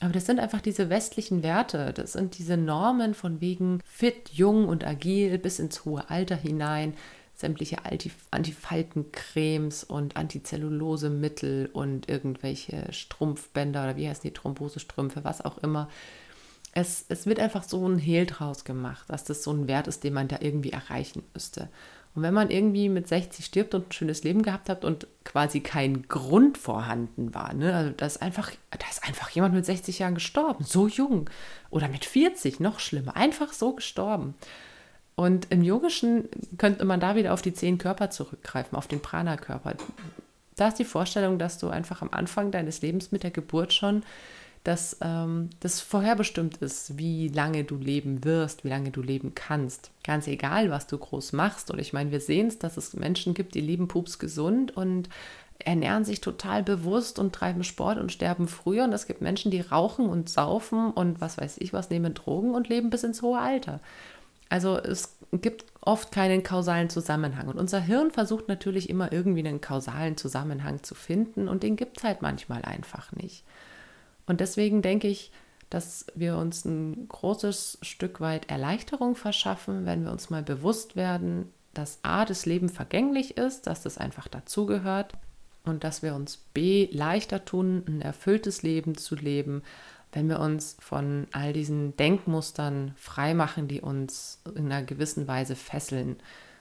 Aber 0.00 0.12
das 0.12 0.26
sind 0.26 0.40
einfach 0.40 0.60
diese 0.60 0.90
westlichen 0.90 1.42
Werte, 1.42 1.92
das 1.92 2.14
sind 2.14 2.38
diese 2.38 2.56
Normen 2.56 3.14
von 3.14 3.40
wegen 3.40 3.80
fit, 3.84 4.30
jung 4.30 4.68
und 4.68 4.84
agil 4.84 5.38
bis 5.38 5.58
ins 5.58 5.84
hohe 5.84 6.10
Alter 6.10 6.36
hinein, 6.36 6.94
sämtliche 7.34 7.78
Antifaltencremes 8.30 9.84
und 9.84 10.16
Antizellulose-Mittel 10.16 11.68
und 11.72 12.08
irgendwelche 12.08 12.92
Strumpfbänder 12.92 13.84
oder 13.84 13.96
wie 13.96 14.08
heißen 14.08 14.22
die 14.22 14.32
Thrombosestrümpfe, 14.34 15.24
was 15.24 15.44
auch 15.44 15.58
immer 15.58 15.88
es, 16.74 17.04
es 17.08 17.26
wird 17.26 17.38
einfach 17.38 17.62
so 17.62 17.88
ein 17.88 17.98
Hehl 17.98 18.26
draus 18.26 18.64
gemacht, 18.64 19.08
dass 19.08 19.24
das 19.24 19.42
so 19.44 19.52
ein 19.52 19.68
Wert 19.68 19.86
ist, 19.86 20.02
den 20.04 20.12
man 20.12 20.28
da 20.28 20.38
irgendwie 20.40 20.72
erreichen 20.72 21.22
müsste. 21.32 21.68
Und 22.14 22.22
wenn 22.22 22.34
man 22.34 22.50
irgendwie 22.50 22.88
mit 22.88 23.08
60 23.08 23.44
stirbt 23.44 23.74
und 23.74 23.88
ein 23.88 23.92
schönes 23.92 24.22
Leben 24.22 24.42
gehabt 24.42 24.68
hat 24.68 24.84
und 24.84 25.06
quasi 25.24 25.60
kein 25.60 26.06
Grund 26.06 26.58
vorhanden 26.58 27.34
war, 27.34 27.54
ne? 27.54 27.74
also 27.74 27.90
da 27.90 28.06
ist 28.06 28.22
einfach, 28.22 28.52
da 28.70 28.86
ist 28.88 29.04
einfach 29.04 29.30
jemand 29.30 29.54
mit 29.54 29.66
60 29.66 30.00
Jahren 30.00 30.14
gestorben, 30.14 30.64
so 30.64 30.86
jung. 30.86 31.30
Oder 31.70 31.88
mit 31.88 32.04
40, 32.04 32.60
noch 32.60 32.78
schlimmer, 32.78 33.16
einfach 33.16 33.52
so 33.52 33.72
gestorben. 33.72 34.34
Und 35.16 35.48
im 35.50 35.62
Yogischen 35.62 36.28
könnte 36.58 36.84
man 36.84 37.00
da 37.00 37.14
wieder 37.14 37.32
auf 37.32 37.42
die 37.42 37.52
zehn 37.52 37.78
Körper 37.78 38.10
zurückgreifen, 38.10 38.76
auf 38.76 38.88
den 38.88 39.00
Prana-Körper. 39.00 39.74
Da 40.56 40.68
ist 40.68 40.78
die 40.78 40.84
Vorstellung, 40.84 41.38
dass 41.38 41.58
du 41.58 41.68
einfach 41.68 42.02
am 42.02 42.10
Anfang 42.10 42.50
deines 42.50 42.82
Lebens 42.82 43.12
mit 43.12 43.22
der 43.22 43.30
Geburt 43.30 43.72
schon 43.72 44.02
dass 44.64 44.96
ähm, 45.02 45.50
das 45.60 45.80
vorherbestimmt 45.80 46.56
ist, 46.56 46.96
wie 46.98 47.28
lange 47.28 47.64
du 47.64 47.76
leben 47.76 48.24
wirst, 48.24 48.64
wie 48.64 48.70
lange 48.70 48.90
du 48.90 49.02
leben 49.02 49.34
kannst. 49.34 49.90
Ganz 50.02 50.26
egal, 50.26 50.70
was 50.70 50.86
du 50.86 50.96
groß 50.96 51.34
machst. 51.34 51.70
Und 51.70 51.78
ich 51.78 51.92
meine, 51.92 52.10
wir 52.10 52.20
sehen 52.20 52.48
es, 52.48 52.58
dass 52.58 52.78
es 52.78 52.94
Menschen 52.94 53.34
gibt, 53.34 53.54
die 53.54 53.60
leben 53.60 53.88
pups 53.88 54.18
gesund 54.18 54.74
und 54.74 55.10
ernähren 55.58 56.04
sich 56.04 56.20
total 56.22 56.62
bewusst 56.62 57.18
und 57.18 57.34
treiben 57.34 57.62
Sport 57.62 57.98
und 57.98 58.10
sterben 58.10 58.48
früher. 58.48 58.84
Und 58.84 58.94
es 58.94 59.06
gibt 59.06 59.20
Menschen, 59.20 59.50
die 59.50 59.60
rauchen 59.60 60.08
und 60.08 60.30
saufen 60.30 60.90
und 60.90 61.20
was 61.20 61.36
weiß 61.36 61.58
ich 61.58 61.74
was, 61.74 61.90
nehmen 61.90 62.14
Drogen 62.14 62.54
und 62.54 62.68
leben 62.70 62.88
bis 62.88 63.04
ins 63.04 63.20
hohe 63.20 63.38
Alter. 63.38 63.80
Also 64.48 64.78
es 64.78 65.16
gibt 65.32 65.66
oft 65.82 66.10
keinen 66.10 66.42
kausalen 66.42 66.88
Zusammenhang. 66.88 67.48
Und 67.48 67.58
unser 67.58 67.80
Hirn 67.80 68.10
versucht 68.10 68.48
natürlich 68.48 68.88
immer 68.88 69.12
irgendwie 69.12 69.46
einen 69.46 69.60
kausalen 69.60 70.16
Zusammenhang 70.16 70.82
zu 70.82 70.94
finden 70.94 71.48
und 71.48 71.62
den 71.62 71.76
gibt 71.76 71.98
es 71.98 72.04
halt 72.04 72.22
manchmal 72.22 72.62
einfach 72.62 73.12
nicht. 73.12 73.44
Und 74.26 74.40
deswegen 74.40 74.82
denke 74.82 75.08
ich, 75.08 75.30
dass 75.70 76.06
wir 76.14 76.36
uns 76.36 76.64
ein 76.64 77.08
großes 77.08 77.78
Stück 77.82 78.20
weit 78.20 78.50
Erleichterung 78.50 79.16
verschaffen, 79.16 79.86
wenn 79.86 80.04
wir 80.04 80.12
uns 80.12 80.30
mal 80.30 80.42
bewusst 80.42 80.96
werden, 80.96 81.52
dass 81.72 81.98
A, 82.02 82.24
das 82.24 82.46
Leben 82.46 82.68
vergänglich 82.68 83.36
ist, 83.36 83.66
dass 83.66 83.82
das 83.82 83.98
einfach 83.98 84.28
dazugehört 84.28 85.14
und 85.64 85.82
dass 85.82 86.02
wir 86.02 86.14
uns 86.14 86.36
B, 86.36 86.88
leichter 86.92 87.44
tun, 87.44 87.82
ein 87.88 88.00
erfülltes 88.00 88.62
Leben 88.62 88.96
zu 88.96 89.16
leben, 89.16 89.62
wenn 90.12 90.28
wir 90.28 90.38
uns 90.38 90.76
von 90.78 91.26
all 91.32 91.52
diesen 91.52 91.96
Denkmustern 91.96 92.92
freimachen, 92.96 93.66
die 93.66 93.80
uns 93.80 94.40
in 94.54 94.66
einer 94.70 94.84
gewissen 94.84 95.26
Weise 95.26 95.56
fesseln. 95.56 96.16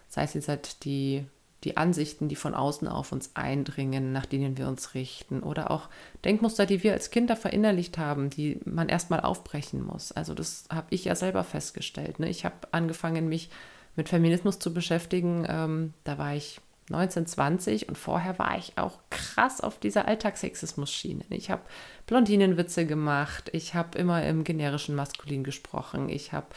Sei 0.07 0.23
es 0.23 0.33
jetzt 0.33 0.47
halt 0.47 0.83
die 0.85 1.25
die 1.63 1.77
Ansichten, 1.77 2.27
die 2.27 2.35
von 2.35 2.53
außen 2.53 2.87
auf 2.87 3.11
uns 3.11 3.31
eindringen, 3.35 4.11
nach 4.11 4.25
denen 4.25 4.57
wir 4.57 4.67
uns 4.67 4.93
richten 4.93 5.41
oder 5.41 5.71
auch 5.71 5.89
Denkmuster, 6.25 6.65
die 6.65 6.83
wir 6.83 6.93
als 6.93 7.09
Kinder 7.09 7.35
verinnerlicht 7.35 7.97
haben, 7.97 8.29
die 8.29 8.59
man 8.65 8.89
erstmal 8.89 9.21
aufbrechen 9.21 9.83
muss. 9.83 10.11
Also 10.11 10.33
das 10.33 10.65
habe 10.69 10.87
ich 10.89 11.05
ja 11.05 11.15
selber 11.15 11.43
festgestellt. 11.43 12.19
Ne? 12.19 12.29
Ich 12.29 12.45
habe 12.45 12.55
angefangen, 12.71 13.29
mich 13.29 13.49
mit 13.95 14.09
Feminismus 14.09 14.59
zu 14.59 14.73
beschäftigen. 14.73 15.45
Ähm, 15.47 15.93
da 16.03 16.17
war 16.17 16.35
ich 16.35 16.59
1920 16.89 17.87
und 17.87 17.97
vorher 17.97 18.37
war 18.39 18.57
ich 18.57 18.77
auch 18.77 18.99
krass 19.09 19.61
auf 19.61 19.79
dieser 19.79 20.07
Alltagssexismus-Schiene. 20.07 21.23
Ich 21.29 21.49
habe 21.49 21.61
Blondinenwitze 22.07 22.85
gemacht, 22.85 23.49
ich 23.53 23.73
habe 23.73 23.97
immer 23.97 24.25
im 24.25 24.43
generischen 24.43 24.95
Maskulin 24.95 25.43
gesprochen, 25.43 26.09
ich 26.09 26.33
habe 26.33 26.47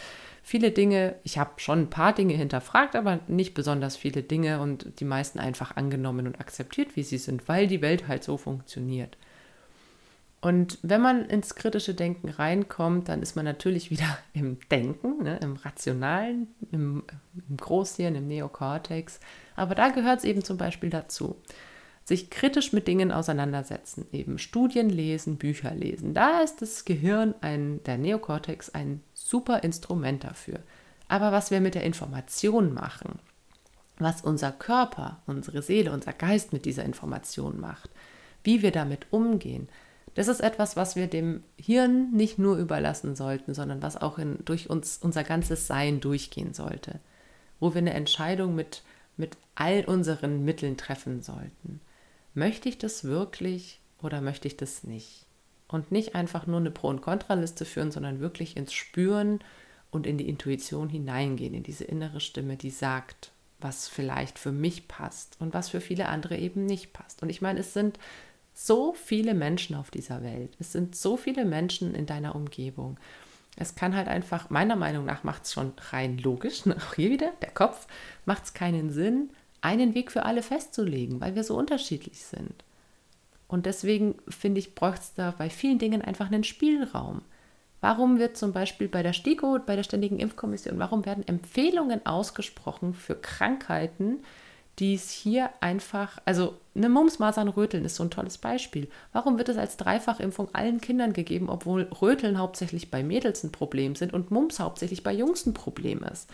viele 0.46 0.70
Dinge, 0.70 1.16
ich 1.24 1.38
habe 1.38 1.50
schon 1.56 1.80
ein 1.80 1.90
paar 1.90 2.12
Dinge 2.12 2.34
hinterfragt, 2.34 2.94
aber 2.94 3.18
nicht 3.26 3.52
besonders 3.52 3.96
viele 3.96 4.22
Dinge 4.22 4.60
und 4.60 5.00
die 5.00 5.04
meisten 5.04 5.40
einfach 5.40 5.74
angenommen 5.76 6.28
und 6.28 6.38
akzeptiert, 6.38 6.94
wie 6.94 7.02
sie 7.02 7.18
sind, 7.18 7.48
weil 7.48 7.66
die 7.66 7.82
Welt 7.82 8.06
halt 8.06 8.22
so 8.22 8.36
funktioniert. 8.36 9.18
Und 10.40 10.78
wenn 10.82 11.00
man 11.00 11.24
ins 11.24 11.56
kritische 11.56 11.94
Denken 11.94 12.28
reinkommt, 12.28 13.08
dann 13.08 13.22
ist 13.22 13.34
man 13.34 13.44
natürlich 13.44 13.90
wieder 13.90 14.18
im 14.34 14.58
Denken, 14.70 15.24
ne, 15.24 15.36
im 15.42 15.56
Rationalen, 15.56 16.46
im, 16.70 17.02
im 17.48 17.56
Großhirn, 17.56 18.14
im 18.14 18.28
Neokortex. 18.28 19.18
Aber 19.56 19.74
da 19.74 19.88
gehört 19.88 20.20
es 20.20 20.24
eben 20.24 20.44
zum 20.44 20.58
Beispiel 20.58 20.90
dazu 20.90 21.34
sich 22.06 22.30
kritisch 22.30 22.72
mit 22.72 22.86
Dingen 22.86 23.10
auseinandersetzen, 23.10 24.06
eben 24.12 24.38
Studien 24.38 24.88
lesen, 24.88 25.38
Bücher 25.38 25.74
lesen. 25.74 26.14
Da 26.14 26.40
ist 26.40 26.62
das 26.62 26.84
Gehirn, 26.84 27.34
ein, 27.40 27.82
der 27.82 27.98
Neokortex, 27.98 28.70
ein 28.70 29.02
super 29.12 29.64
Instrument 29.64 30.22
dafür. 30.22 30.60
Aber 31.08 31.32
was 31.32 31.50
wir 31.50 31.60
mit 31.60 31.74
der 31.74 31.82
Information 31.82 32.72
machen, 32.72 33.18
was 33.98 34.20
unser 34.20 34.52
Körper, 34.52 35.20
unsere 35.26 35.62
Seele, 35.62 35.90
unser 35.90 36.12
Geist 36.12 36.52
mit 36.52 36.64
dieser 36.64 36.84
Information 36.84 37.58
macht, 37.58 37.90
wie 38.44 38.62
wir 38.62 38.70
damit 38.70 39.06
umgehen, 39.10 39.68
das 40.14 40.28
ist 40.28 40.40
etwas, 40.40 40.76
was 40.76 40.94
wir 40.94 41.08
dem 41.08 41.42
Hirn 41.56 42.12
nicht 42.12 42.38
nur 42.38 42.56
überlassen 42.56 43.16
sollten, 43.16 43.52
sondern 43.52 43.82
was 43.82 44.00
auch 44.00 44.18
in, 44.18 44.38
durch 44.44 44.70
uns 44.70 44.98
unser 45.02 45.24
ganzes 45.24 45.66
Sein 45.66 45.98
durchgehen 45.98 46.54
sollte, 46.54 47.00
wo 47.58 47.74
wir 47.74 47.80
eine 47.80 47.94
Entscheidung 47.94 48.54
mit, 48.54 48.84
mit 49.16 49.36
all 49.56 49.84
unseren 49.84 50.44
Mitteln 50.44 50.76
treffen 50.76 51.20
sollten 51.20 51.80
möchte 52.36 52.68
ich 52.68 52.78
das 52.78 53.04
wirklich 53.04 53.80
oder 54.02 54.20
möchte 54.20 54.46
ich 54.46 54.56
das 54.56 54.84
nicht? 54.84 55.26
Und 55.68 55.90
nicht 55.90 56.14
einfach 56.14 56.46
nur 56.46 56.60
eine 56.60 56.70
Pro- 56.70 56.88
und 56.88 57.02
Kontraliste 57.02 57.64
führen, 57.64 57.90
sondern 57.90 58.20
wirklich 58.20 58.56
ins 58.56 58.72
Spüren 58.72 59.40
und 59.90 60.06
in 60.06 60.18
die 60.18 60.28
Intuition 60.28 60.88
hineingehen, 60.88 61.54
in 61.54 61.64
diese 61.64 61.84
innere 61.84 62.20
Stimme, 62.20 62.56
die 62.56 62.70
sagt, 62.70 63.32
was 63.58 63.88
vielleicht 63.88 64.38
für 64.38 64.52
mich 64.52 64.86
passt 64.86 65.36
und 65.40 65.54
was 65.54 65.70
für 65.70 65.80
viele 65.80 66.08
andere 66.08 66.36
eben 66.36 66.66
nicht 66.66 66.92
passt. 66.92 67.22
Und 67.22 67.30
ich 67.30 67.40
meine, 67.40 67.60
es 67.60 67.72
sind 67.72 67.98
so 68.52 68.92
viele 68.92 69.34
Menschen 69.34 69.74
auf 69.74 69.90
dieser 69.90 70.22
Welt. 70.22 70.56
Es 70.60 70.72
sind 70.72 70.94
so 70.94 71.16
viele 71.16 71.44
Menschen 71.44 71.94
in 71.94 72.06
deiner 72.06 72.34
Umgebung. 72.34 72.98
Es 73.56 73.74
kann 73.74 73.96
halt 73.96 74.08
einfach, 74.08 74.50
meiner 74.50 74.76
Meinung 74.76 75.06
nach, 75.06 75.24
macht 75.24 75.44
es 75.44 75.52
schon 75.52 75.72
rein 75.90 76.18
logisch, 76.18 76.66
ne? 76.66 76.76
auch 76.76 76.94
hier 76.94 77.10
wieder, 77.10 77.32
der 77.42 77.50
Kopf, 77.50 77.86
macht 78.24 78.44
es 78.44 78.54
keinen 78.54 78.90
Sinn, 78.90 79.30
einen 79.60 79.94
Weg 79.94 80.12
für 80.12 80.24
alle 80.24 80.42
festzulegen, 80.42 81.20
weil 81.20 81.34
wir 81.34 81.44
so 81.44 81.56
unterschiedlich 81.56 82.24
sind. 82.24 82.64
Und 83.48 83.66
deswegen 83.66 84.16
finde 84.28 84.58
ich, 84.58 84.74
braucht 84.74 85.00
es 85.00 85.14
da 85.14 85.32
bei 85.36 85.50
vielen 85.50 85.78
Dingen 85.78 86.02
einfach 86.02 86.26
einen 86.26 86.44
Spielraum. 86.44 87.22
Warum 87.80 88.18
wird 88.18 88.36
zum 88.36 88.52
Beispiel 88.52 88.88
bei 88.88 89.02
der 89.02 89.12
STIKO, 89.12 89.58
bei 89.64 89.76
der 89.76 89.82
Ständigen 89.82 90.18
Impfkommission, 90.18 90.78
warum 90.78 91.06
werden 91.06 91.26
Empfehlungen 91.28 92.04
ausgesprochen 92.04 92.94
für 92.94 93.14
Krankheiten, 93.14 94.20
die 94.78 94.94
es 94.94 95.10
hier 95.10 95.50
einfach, 95.60 96.18
also 96.24 96.54
eine 96.74 96.88
Mumps, 96.88 97.18
Masern, 97.18 97.48
Röteln 97.48 97.84
ist 97.84 97.96
so 97.96 98.02
ein 98.02 98.10
tolles 98.10 98.38
Beispiel. 98.38 98.88
Warum 99.12 99.38
wird 99.38 99.48
es 99.48 99.56
als 99.56 99.76
Dreifachimpfung 99.76 100.54
allen 100.54 100.80
Kindern 100.80 101.12
gegeben, 101.12 101.48
obwohl 101.48 101.84
Röteln 102.00 102.38
hauptsächlich 102.38 102.90
bei 102.90 103.02
Mädels 103.02 103.42
ein 103.42 103.52
Problem 103.52 103.94
sind 103.94 104.12
und 104.12 104.30
Mumps 104.30 104.60
hauptsächlich 104.60 105.02
bei 105.02 105.12
Jungs 105.12 105.46
ein 105.46 105.54
Problem 105.54 106.02
ist? 106.02 106.28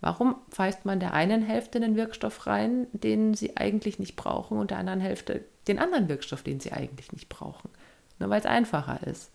Warum 0.00 0.36
pfeift 0.50 0.86
man 0.86 1.00
der 1.00 1.12
einen 1.12 1.42
Hälfte 1.42 1.78
einen 1.78 1.96
Wirkstoff 1.96 2.46
rein, 2.46 2.86
den 2.92 3.34
sie 3.34 3.56
eigentlich 3.56 3.98
nicht 3.98 4.16
brauchen, 4.16 4.58
und 4.58 4.70
der 4.70 4.78
anderen 4.78 5.00
Hälfte 5.00 5.44
den 5.68 5.78
anderen 5.78 6.08
Wirkstoff, 6.08 6.42
den 6.42 6.60
sie 6.60 6.72
eigentlich 6.72 7.12
nicht 7.12 7.28
brauchen? 7.28 7.70
Nur 8.18 8.30
weil 8.30 8.40
es 8.40 8.46
einfacher 8.46 9.06
ist. 9.06 9.30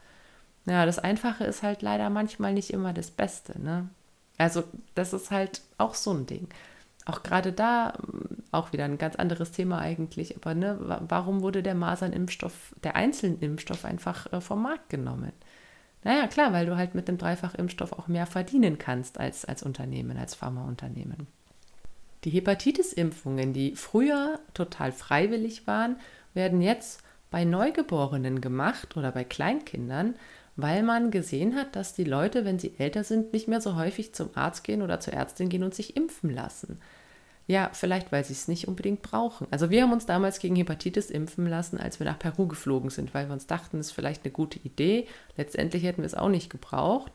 Ja, 0.66 0.86
das 0.86 1.00
Einfache 1.00 1.44
ist 1.44 1.62
halt 1.62 1.82
leider 1.82 2.10
manchmal 2.10 2.54
nicht 2.54 2.72
immer 2.72 2.94
das 2.94 3.12
Beste. 3.12 3.60
Ne? 3.62 3.90
Also, 4.38 4.64
das 4.96 5.14
ist 5.14 5.32
halt 5.32 5.62
auch 5.78 5.94
so 5.94 6.12
ein 6.12 6.26
Ding. 6.26 6.48
Auch 7.06 7.22
gerade 7.22 7.52
da, 7.52 7.94
auch 8.52 8.74
wieder 8.74 8.86
ein 8.86 8.98
ganz 8.98 9.16
anderes 9.16 9.52
Thema 9.52 9.78
eigentlich, 9.78 10.36
aber 10.36 10.56
ne, 10.56 10.78
warum 11.08 11.42
wurde 11.42 11.62
der 11.62 11.76
Masernimpfstoff, 11.76 12.74
der 12.84 12.96
einzelne 12.96 13.38
Impfstoff 13.42 13.86
einfach 13.86 14.32
äh, 14.34 14.42
vom 14.42 14.64
Markt 14.64 14.90
genommen? 14.90 15.32
Naja, 16.06 16.28
klar, 16.28 16.54
weil 16.54 16.68
du 16.68 16.78
halt 16.78 16.94
mit 16.94 17.08
dem 17.08 17.18
Dreifachimpfstoff 17.18 17.92
auch 17.92 18.08
mehr 18.08 18.28
verdienen 18.28 18.78
kannst 18.78 19.20
als, 19.20 19.44
als 19.44 19.64
Unternehmen, 19.64 20.18
als 20.18 20.36
Pharmaunternehmen. 20.36 21.26
Die 22.24 22.30
Hepatitis-Impfungen, 22.30 23.54
die 23.54 23.76
früher 23.76 24.40
total 24.54 24.92
freiwillig 24.92 25.66
waren, 25.66 25.96
werden 26.36 26.62
jetzt 26.62 27.02
bei 27.32 27.44
Neugeborenen 27.44 28.40
gemacht 28.40 28.96
oder 28.98 29.12
bei 29.12 29.24
Kleinkindern, 29.24 30.14
weil 30.56 30.84
man 30.84 31.10
gesehen 31.10 31.56
hat, 31.56 31.76
dass 31.76 31.96
die 31.96 32.04
Leute, 32.04 32.46
wenn 32.46 32.60
sie 32.60 32.76
älter 32.78 33.04
sind, 33.04 33.34
nicht 33.34 33.48
mehr 33.48 33.60
so 33.60 33.76
häufig 33.76 34.14
zum 34.14 34.30
Arzt 34.36 34.64
gehen 34.64 34.84
oder 34.84 35.00
zur 35.00 35.14
Ärztin 35.14 35.50
gehen 35.50 35.64
und 35.64 35.74
sich 35.74 35.98
impfen 35.98 36.30
lassen. 36.30 36.80
Ja, 37.48 37.70
vielleicht, 37.74 38.12
weil 38.12 38.26
sie 38.26 38.34
es 38.34 38.48
nicht 38.48 38.68
unbedingt 38.68 39.04
brauchen. 39.04 39.48
Also 39.52 39.70
wir 39.70 39.84
haben 39.84 39.94
uns 39.94 40.08
damals 40.08 40.40
gegen 40.40 40.56
Hepatitis 40.56 41.12
impfen 41.12 41.46
lassen, 41.46 41.78
als 41.78 42.00
wir 42.00 42.06
nach 42.06 42.18
Peru 42.18 42.48
geflogen 42.48 42.90
sind, 42.90 43.14
weil 43.14 43.28
wir 43.28 43.34
uns 43.34 43.46
dachten, 43.46 43.78
das 43.78 43.88
ist 43.88 43.92
vielleicht 43.92 44.24
eine 44.24 44.32
gute 44.32 44.58
Idee. 44.60 45.08
Letztendlich 45.38 45.84
hätten 45.84 46.02
wir 46.02 46.08
es 46.08 46.16
auch 46.16 46.30
nicht 46.30 46.50
gebraucht. 46.50 47.12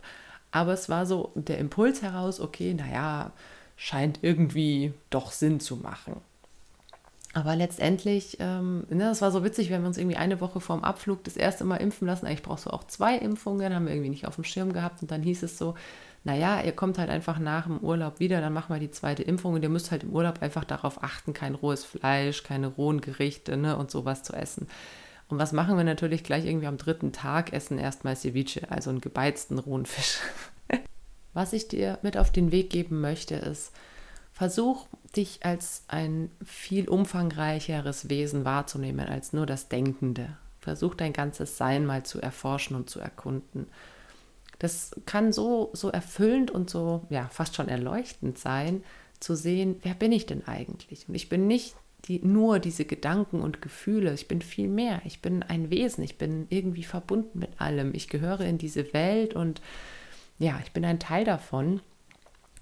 Aber 0.53 0.73
es 0.73 0.89
war 0.89 1.05
so 1.07 1.33
der 1.35 1.59
Impuls 1.59 2.03
heraus, 2.03 2.41
okay, 2.41 2.75
naja, 2.75 3.33
scheint 3.77 4.21
irgendwie 4.23 4.93
doch 5.11 5.33
Sinn 5.33 5.59
zu 5.59 5.77
machen. 5.77 6.17
Aber 7.33 7.55
letztendlich, 7.55 8.39
ähm, 8.41 8.85
ne, 8.91 9.05
das 9.05 9.23
war 9.23 9.31
so 9.31 9.45
witzig, 9.45 9.71
wenn 9.71 9.83
wir 9.83 9.89
uns 9.89 9.99
irgendwie 9.99 10.17
eine 10.17 10.41
Woche 10.41 10.61
vorm 10.61 10.83
Abflug 10.83 11.23
das 11.23 11.37
erste 11.37 11.65
Mal 11.65 11.77
impfen 11.77 12.07
lassen. 12.07 12.27
Eigentlich 12.27 12.43
brauchst 12.43 12.67
du 12.67 12.71
auch 12.71 12.85
zwei 12.85 13.17
Impfungen, 13.17 13.73
haben 13.73 13.87
wir 13.87 13.93
irgendwie 13.93 14.11
nicht 14.11 14.27
auf 14.27 14.35
dem 14.35 14.45
Schirm 14.45 14.73
gehabt. 14.73 15.03
Und 15.03 15.13
dann 15.13 15.23
hieß 15.23 15.45
es 15.45 15.57
so, 15.57 15.75
naja, 16.23 16.61
ihr 16.61 16.73
kommt 16.73 16.99
halt 16.99 17.09
einfach 17.09 17.39
nach 17.39 17.67
dem 17.67 17.79
Urlaub 17.79 18.21
wieder, 18.21 18.41
dann 18.41 18.53
machen 18.53 18.75
wir 18.75 18.81
die 18.81 18.91
zweite 18.91 19.23
Impfung 19.23 19.55
und 19.55 19.63
ihr 19.63 19.71
müsst 19.71 19.91
halt 19.91 20.03
im 20.03 20.11
Urlaub 20.11 20.43
einfach 20.43 20.65
darauf 20.65 21.03
achten, 21.03 21.33
kein 21.33 21.55
rohes 21.55 21.85
Fleisch, 21.85 22.43
keine 22.43 22.67
rohen 22.67 23.01
Gerichte 23.01 23.57
ne, 23.57 23.77
und 23.77 23.91
sowas 23.91 24.23
zu 24.23 24.35
essen. 24.35 24.69
Und 25.29 25.39
was 25.39 25.53
machen 25.53 25.77
wir 25.77 25.85
natürlich 25.85 26.25
gleich 26.25 26.45
irgendwie 26.45 26.67
am 26.67 26.77
dritten 26.77 27.13
Tag? 27.13 27.53
Essen 27.53 27.79
erstmal 27.79 28.17
Ceviche, 28.17 28.71
also 28.71 28.91
einen 28.91 29.01
gebeizten 29.01 29.59
rohen 29.59 29.87
Fisch. 29.87 30.19
was 31.33 31.53
ich 31.53 31.69
dir 31.69 31.99
mit 32.03 32.19
auf 32.19 32.33
den 32.33 32.53
Weg 32.53 32.69
geben 32.69 33.01
möchte, 33.01 33.37
ist, 33.37 33.73
versuch 34.33 34.89
dich 35.17 35.41
als 35.45 35.85
ein 35.89 36.31
viel 36.45 36.89
umfangreicheres 36.89 38.11
Wesen 38.11 38.45
wahrzunehmen 38.45 39.09
als 39.09 39.33
nur 39.33 39.47
das 39.47 39.69
Denkende. 39.69 40.37
Versuch 40.61 40.95
dein 40.95 41.13
ganzes 41.13 41.57
Sein 41.57 41.87
mal 41.87 42.03
zu 42.03 42.21
erforschen 42.21 42.77
und 42.77 42.91
zu 42.91 43.01
erkunden. 43.01 43.67
Das 44.61 44.93
kann 45.07 45.33
so, 45.33 45.71
so 45.73 45.89
erfüllend 45.89 46.51
und 46.51 46.71
so, 46.71 47.07
ja, 47.11 47.29
fast 47.33 47.57
schon 47.57 47.69
erleuchtend 47.69 48.39
sein, 48.39 48.85
zu 49.19 49.35
sehen, 49.35 49.77
wer 49.83 49.95
bin 49.95 50.13
ich 50.13 50.27
denn 50.27 50.47
eigentlich? 50.47 51.09
Und 51.09 51.15
ich 51.15 51.29
bin 51.29 51.47
nicht 51.47 51.75
die, 52.07 52.21
nur 52.25 52.59
diese 52.59 52.85
Gedanken 52.85 53.41
und 53.41 53.63
Gefühle, 53.63 54.15
ich 54.15 54.29
bin 54.29 54.43
viel 54.43 54.69
mehr. 54.69 55.03
Ich 55.05 55.21
bin 55.21 55.43
ein 55.43 55.71
Wesen, 55.71 56.05
ich 56.05 56.19
bin 56.19 56.47
irgendwie 56.51 56.85
verbunden 56.85 57.39
mit 57.39 57.61
allem. 57.61 57.95
Ich 57.95 58.09
gehöre 58.09 58.41
in 58.43 58.59
diese 58.59 58.93
Welt 58.93 59.35
und 59.35 59.61
ja, 60.39 60.61
ich 60.65 60.73
bin 60.73 60.85
ein 60.85 61.01
Teil 61.01 61.25
davon. 61.25 61.81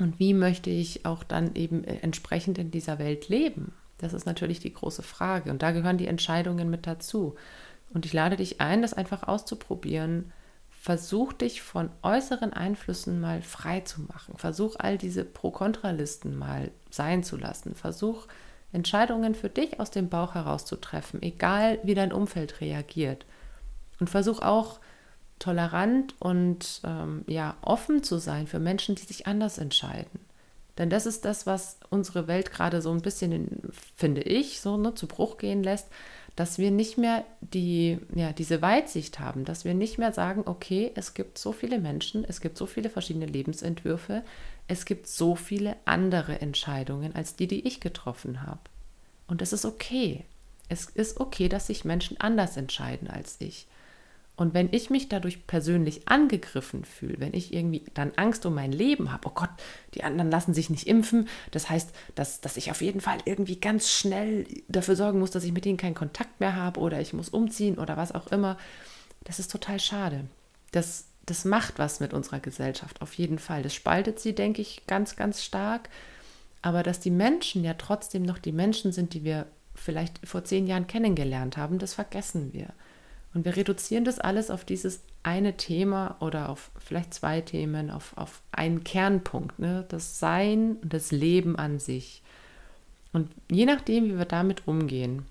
Und 0.01 0.19
wie 0.21 0.35
möchte 0.35 0.71
ich 0.71 1.05
auch 1.05 1.25
dann 1.25 1.55
eben 1.55 1.85
äh, 1.85 1.97
entsprechend 2.03 2.59
in 2.59 2.71
dieser 2.71 2.99
Welt 2.99 3.29
leben? 3.29 3.73
Das 3.99 4.13
ist 4.13 4.27
natürlich 4.27 4.61
die 4.61 4.73
große 4.73 5.03
Frage. 5.03 5.51
Und 5.51 5.63
da 5.63 5.73
gehören 5.73 5.99
die 5.99 6.07
Entscheidungen 6.07 6.71
mit 6.71 6.87
dazu. 6.87 7.35
Und 7.93 8.07
ich 8.07 8.13
lade 8.13 8.37
dich 8.37 8.61
ein, 8.61 8.83
das 8.83 8.95
einfach 8.95 9.27
auszuprobieren. 9.27 10.33
Versuch 10.89 11.35
dich 11.35 11.61
von 11.61 11.91
äußeren 12.03 12.55
Einflüssen 12.55 13.21
mal 13.21 13.43
frei 13.43 13.81
zu 13.81 14.01
machen. 14.01 14.39
Versuch 14.39 14.77
all 14.79 14.97
diese 14.97 15.23
Pro-Kontra-Listen 15.23 16.35
mal 16.35 16.71
sein 16.89 17.23
zu 17.23 17.37
lassen. 17.37 17.75
Versuch 17.75 18.27
Entscheidungen 18.73 19.35
für 19.35 19.51
dich 19.51 19.81
aus 19.81 19.91
dem 19.91 20.09
Bauch 20.09 20.35
heraus 20.35 20.65
zu 20.65 20.77
treffen, 20.77 21.21
egal 21.21 21.79
wie 21.83 21.93
dein 21.93 22.11
Umfeld 22.11 22.63
reagiert. 22.63 23.27
Und 24.01 24.09
versuch 24.09 24.41
auch 24.41 24.81
tolerant 25.39 26.15
und 26.21 26.81
ähm, 26.85 27.23
ja 27.27 27.59
offen 27.61 28.03
zu 28.03 28.17
sein 28.17 28.47
für 28.47 28.59
Menschen, 28.59 28.95
die 28.95 29.05
sich 29.05 29.27
anders 29.27 29.59
entscheiden. 29.59 30.21
Denn 30.79 30.89
das 30.89 31.05
ist 31.05 31.27
das, 31.27 31.45
was 31.45 31.81
unsere 31.91 32.29
Welt 32.29 32.51
gerade 32.51 32.81
so 32.81 32.93
ein 32.93 33.03
bisschen, 33.03 33.33
in, 33.33 33.61
finde 33.95 34.23
ich, 34.23 34.63
so 34.63 34.79
ne, 34.79 34.95
zu 34.95 35.07
Bruch 35.07 35.37
gehen 35.37 35.63
lässt, 35.63 35.89
dass 36.39 36.57
wir 36.57 36.71
nicht 36.71 36.99
mehr 36.99 37.25
die, 37.41 37.99
ja, 38.15 38.33
diese 38.33 38.63
Weitsicht 38.63 39.19
haben, 39.19 39.45
dass 39.45 39.65
wir 39.65 39.75
nicht 39.75 39.99
mehr 39.99 40.13
sagen, 40.13 40.43
okay, 40.47 40.93
es 40.95 41.13
gibt 41.13 41.37
so 41.37 41.51
viele 41.51 41.81
Menschen, 41.81 42.25
es 42.25 42.41
gibt 42.41 42.57
so 42.57 42.67
viele 42.67 42.91
verschiedene 42.91 43.27
Lebensentwürfe, 43.27 44.23
es 44.69 44.85
gibt 44.85 45.09
so 45.09 45.35
viele 45.35 45.75
andere 45.85 46.41
Entscheidungen 46.41 47.17
als 47.17 47.35
die, 47.35 47.49
die 47.49 47.67
ich 47.67 47.81
getroffen 47.81 48.47
habe. 48.47 48.61
Und 49.27 49.43
es 49.43 49.53
ist 49.53 49.65
okay. 49.65 50.25
Es 50.69 50.85
ist 50.85 51.19
okay, 51.19 51.49
dass 51.49 51.67
sich 51.67 51.85
Menschen 51.85 52.21
anders 52.21 52.57
entscheiden 52.57 53.09
als 53.11 53.35
ich. 53.41 53.67
Und 54.39 54.55
wenn 54.55 54.69
ich 54.71 54.89
mich 54.89 55.09
dadurch 55.09 55.49
persönlich 55.49 56.09
angegriffen 56.09 56.85
fühle, 56.85 57.19
wenn 57.19 57.35
ich 57.35 57.53
irgendwie 57.53 57.83
dann 57.95 58.13
Angst 58.15 58.47
um 58.47 58.55
mein 58.55 58.71
Leben 58.71 59.11
habe, 59.11 59.27
oh 59.27 59.33
Gott, 59.35 59.51
die 59.95 60.05
anderen 60.05 60.31
lassen 60.31 60.55
sich 60.55 60.71
nicht 60.71 60.87
impfen, 60.87 61.29
das 61.51 61.69
heißt, 61.69 61.91
dass, 62.15 62.41
dass 62.41 62.57
ich 62.57 62.71
auf 62.71 62.81
jeden 62.81 63.01
Fall 63.01 63.19
irgendwie 63.25 63.57
ganz 63.57 63.91
schnell 63.91 64.47
dafür 64.69 64.95
sorgen 64.95 65.19
muss, 65.19 65.33
dass 65.33 65.43
ich 65.43 65.51
mit 65.51 65.65
denen 65.65 65.77
keinen 65.77 65.97
Kontakt 65.97 66.39
mehr 66.39 66.55
habe 66.55 66.79
oder 66.79 67.01
ich 67.01 67.13
muss 67.13 67.31
umziehen 67.31 67.79
oder 67.79 67.97
was 67.97 68.13
auch 68.13 68.29
immer, 68.29 68.57
das 69.25 69.41
ist 69.41 69.51
total 69.51 69.81
schade. 69.81 70.25
Das, 70.71 71.07
das 71.27 71.45
macht 71.45 71.81
was 71.81 71.99
mit 71.99 72.15
unserer 72.15 72.39
Gesellschaft, 72.39 73.03
auf 73.03 73.15
jeden 73.15 73.41
Fall. 73.41 73.65
Das 73.65 73.75
spaltet 73.75 74.21
sie, 74.21 74.37
denke 74.37 74.63
ich, 74.63 74.87
ganz, 74.87 75.17
ganz 75.17 75.43
stark. 75.43 75.89
Aber 76.63 76.85
dass 76.85 77.01
die 77.01 77.11
Menschen 77.11 77.65
ja 77.65 77.75
trotzdem 77.75 78.23
noch 78.23 78.39
die 78.39 78.53
Menschen 78.53 78.93
sind, 78.93 79.15
die 79.15 79.25
wir 79.25 79.47
vielleicht 79.75 80.25
vor 80.25 80.45
zehn 80.45 80.69
Jahren 80.69 80.87
kennengelernt 80.87 81.57
haben, 81.57 81.81
das 81.81 81.95
vergessen 81.95 82.53
wir. 82.53 82.69
Und 83.35 83.45
wir 83.45 83.57
reduzieren 83.57 84.05
das 84.05 84.19
alles 84.19 84.51
auf 84.51 84.65
dieses 84.65 85.03
eine 85.23 85.57
Thema 85.57 86.17
oder 86.21 86.49
auf 86.49 86.71
vielleicht 86.79 87.13
zwei 87.15 87.41
Themen, 87.41 87.91
auf, 87.91 88.17
auf 88.17 88.43
einen 88.53 88.85
Kernpunkt, 88.85 89.59
ne? 89.59 89.85
das 89.89 90.19
Sein 90.19 90.77
und 90.83 90.93
das 90.93 91.13
Leben 91.13 91.57
an 91.57 91.79
sich. 91.79 92.23
Und 93.13 93.31
je 93.51 93.67
nachdem, 93.67 94.07
wie 94.07 94.19
wir 94.19 94.25
damit 94.25 94.67
umgehen, 94.67 95.27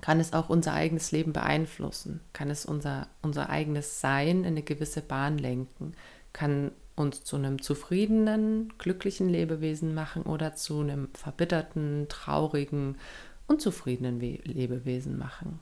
kann 0.00 0.18
es 0.18 0.32
auch 0.32 0.48
unser 0.48 0.74
eigenes 0.74 1.12
Leben 1.12 1.32
beeinflussen, 1.32 2.20
kann 2.32 2.50
es 2.50 2.66
unser, 2.66 3.06
unser 3.22 3.50
eigenes 3.50 4.00
Sein 4.00 4.40
in 4.40 4.46
eine 4.46 4.62
gewisse 4.62 5.00
Bahn 5.00 5.38
lenken, 5.38 5.94
kann 6.32 6.72
uns 6.96 7.24
zu 7.24 7.36
einem 7.36 7.62
zufriedenen, 7.62 8.72
glücklichen 8.78 9.28
Lebewesen 9.28 9.94
machen 9.94 10.24
oder 10.24 10.54
zu 10.54 10.80
einem 10.80 11.08
verbitterten, 11.14 12.06
traurigen, 12.08 12.96
unzufriedenen 13.46 14.20
Lebewesen 14.20 15.18
machen. 15.18 15.60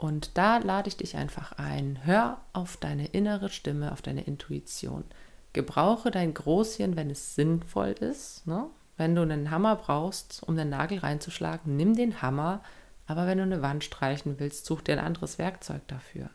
Und 0.00 0.38
da 0.38 0.56
lade 0.56 0.88
ich 0.88 0.96
dich 0.96 1.18
einfach 1.18 1.52
ein. 1.58 1.98
Hör 2.04 2.38
auf 2.54 2.78
deine 2.78 3.08
innere 3.08 3.50
Stimme, 3.50 3.92
auf 3.92 4.00
deine 4.00 4.22
Intuition. 4.22 5.04
Gebrauche 5.52 6.10
dein 6.10 6.32
Großhirn, 6.32 6.96
wenn 6.96 7.10
es 7.10 7.34
sinnvoll 7.34 7.90
ist. 7.90 8.46
Ne? 8.46 8.70
Wenn 8.96 9.14
du 9.14 9.20
einen 9.20 9.50
Hammer 9.50 9.76
brauchst, 9.76 10.42
um 10.42 10.56
den 10.56 10.70
Nagel 10.70 11.00
reinzuschlagen, 11.00 11.76
nimm 11.76 11.94
den 11.94 12.22
Hammer. 12.22 12.62
Aber 13.06 13.26
wenn 13.26 13.36
du 13.36 13.44
eine 13.44 13.60
Wand 13.60 13.84
streichen 13.84 14.36
willst, 14.38 14.64
such 14.64 14.80
dir 14.80 14.92
ein 14.94 15.04
anderes 15.04 15.36
Werkzeug 15.36 15.86
dafür. 15.86 16.30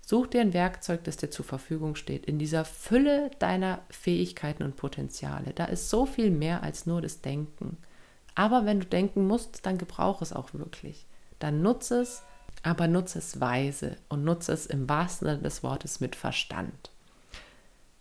Such 0.00 0.28
dir 0.28 0.40
ein 0.40 0.54
Werkzeug, 0.54 1.02
das 1.02 1.16
dir 1.16 1.32
zur 1.32 1.44
Verfügung 1.44 1.96
steht, 1.96 2.24
in 2.26 2.38
dieser 2.38 2.64
Fülle 2.64 3.32
deiner 3.40 3.80
Fähigkeiten 3.90 4.62
und 4.62 4.76
Potenziale. 4.76 5.54
Da 5.54 5.64
ist 5.64 5.90
so 5.90 6.06
viel 6.06 6.30
mehr 6.30 6.62
als 6.62 6.86
nur 6.86 7.02
das 7.02 7.20
Denken. 7.20 7.78
Aber 8.36 8.64
wenn 8.64 8.78
du 8.78 8.86
denken 8.86 9.26
musst, 9.26 9.66
dann 9.66 9.76
gebrauche 9.76 10.22
es 10.22 10.32
auch 10.32 10.54
wirklich. 10.54 11.04
Dann 11.40 11.62
nutze 11.62 12.02
es 12.02 12.22
aber 12.66 12.88
nutze 12.88 13.20
es 13.20 13.40
weise 13.40 13.96
und 14.08 14.24
nutze 14.24 14.52
es 14.52 14.66
im 14.66 14.88
wahrsten 14.88 15.28
Sinne 15.28 15.42
des 15.42 15.62
Wortes 15.62 16.00
mit 16.00 16.16
Verstand. 16.16 16.90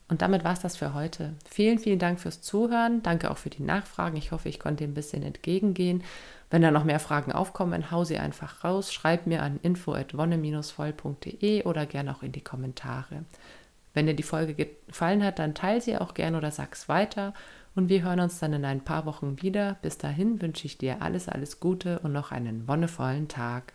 Und 0.08 0.23
damit 0.23 0.43
war 0.43 0.54
es 0.54 0.60
das 0.60 0.75
für 0.75 0.95
heute. 0.95 1.34
Vielen, 1.47 1.78
vielen 1.78 1.99
Dank 1.99 2.19
fürs 2.19 2.41
Zuhören. 2.41 3.04
Danke 3.04 3.30
auch 3.30 3.38
für 3.38 3.51
die 3.51 3.62
Nachfragen. 3.63 4.17
Ich 4.17 4.32
hoffe, 4.32 4.49
ich 4.49 4.60
konnte 4.60 4.84
ein 4.84 4.95
bisschen 4.95 5.21
entgegengehen. 5.23 6.04
Wenn 6.49 6.63
da 6.63 6.71
noch 6.71 6.84
mehr 6.84 6.99
Fragen 6.99 7.32
aufkommen, 7.32 7.91
hau 7.91 8.04
sie 8.04 8.17
einfach 8.17 8.63
raus. 8.63 8.91
Schreib 8.93 9.28
mir 9.28 9.43
an 9.43 9.60
info.wonne-voll.de 9.62 11.63
oder 11.63 11.86
gerne 11.86 12.15
auch 12.15 12.23
in 12.23 12.32
die 12.32 12.43
Kommentare. 12.43 13.25
Wenn 13.93 14.08
dir 14.08 14.15
die 14.15 14.23
Folge 14.23 14.56
gefallen 14.56 15.23
hat, 15.23 15.38
dann 15.39 15.54
teile 15.54 15.82
sie 15.82 15.97
auch 15.97 16.15
gerne 16.15 16.38
oder 16.38 16.51
sag's 16.51 16.89
weiter. 16.89 17.34
Und 17.75 17.89
wir 17.89 18.01
hören 18.04 18.19
uns 18.19 18.39
dann 18.39 18.54
in 18.54 18.65
ein 18.65 18.84
paar 18.84 19.06
Wochen 19.06 19.39
wieder. 19.41 19.78
Bis 19.82 19.99
dahin 19.99 20.41
wünsche 20.41 20.65
ich 20.65 20.80
dir 20.80 21.01
alles, 21.01 21.30
alles 21.30 21.60
Gute 21.60 21.99
und 21.99 22.13
noch 22.13 22.32
einen 22.32 22.67
wonnevollen 22.67 23.28
Tag. 23.28 23.73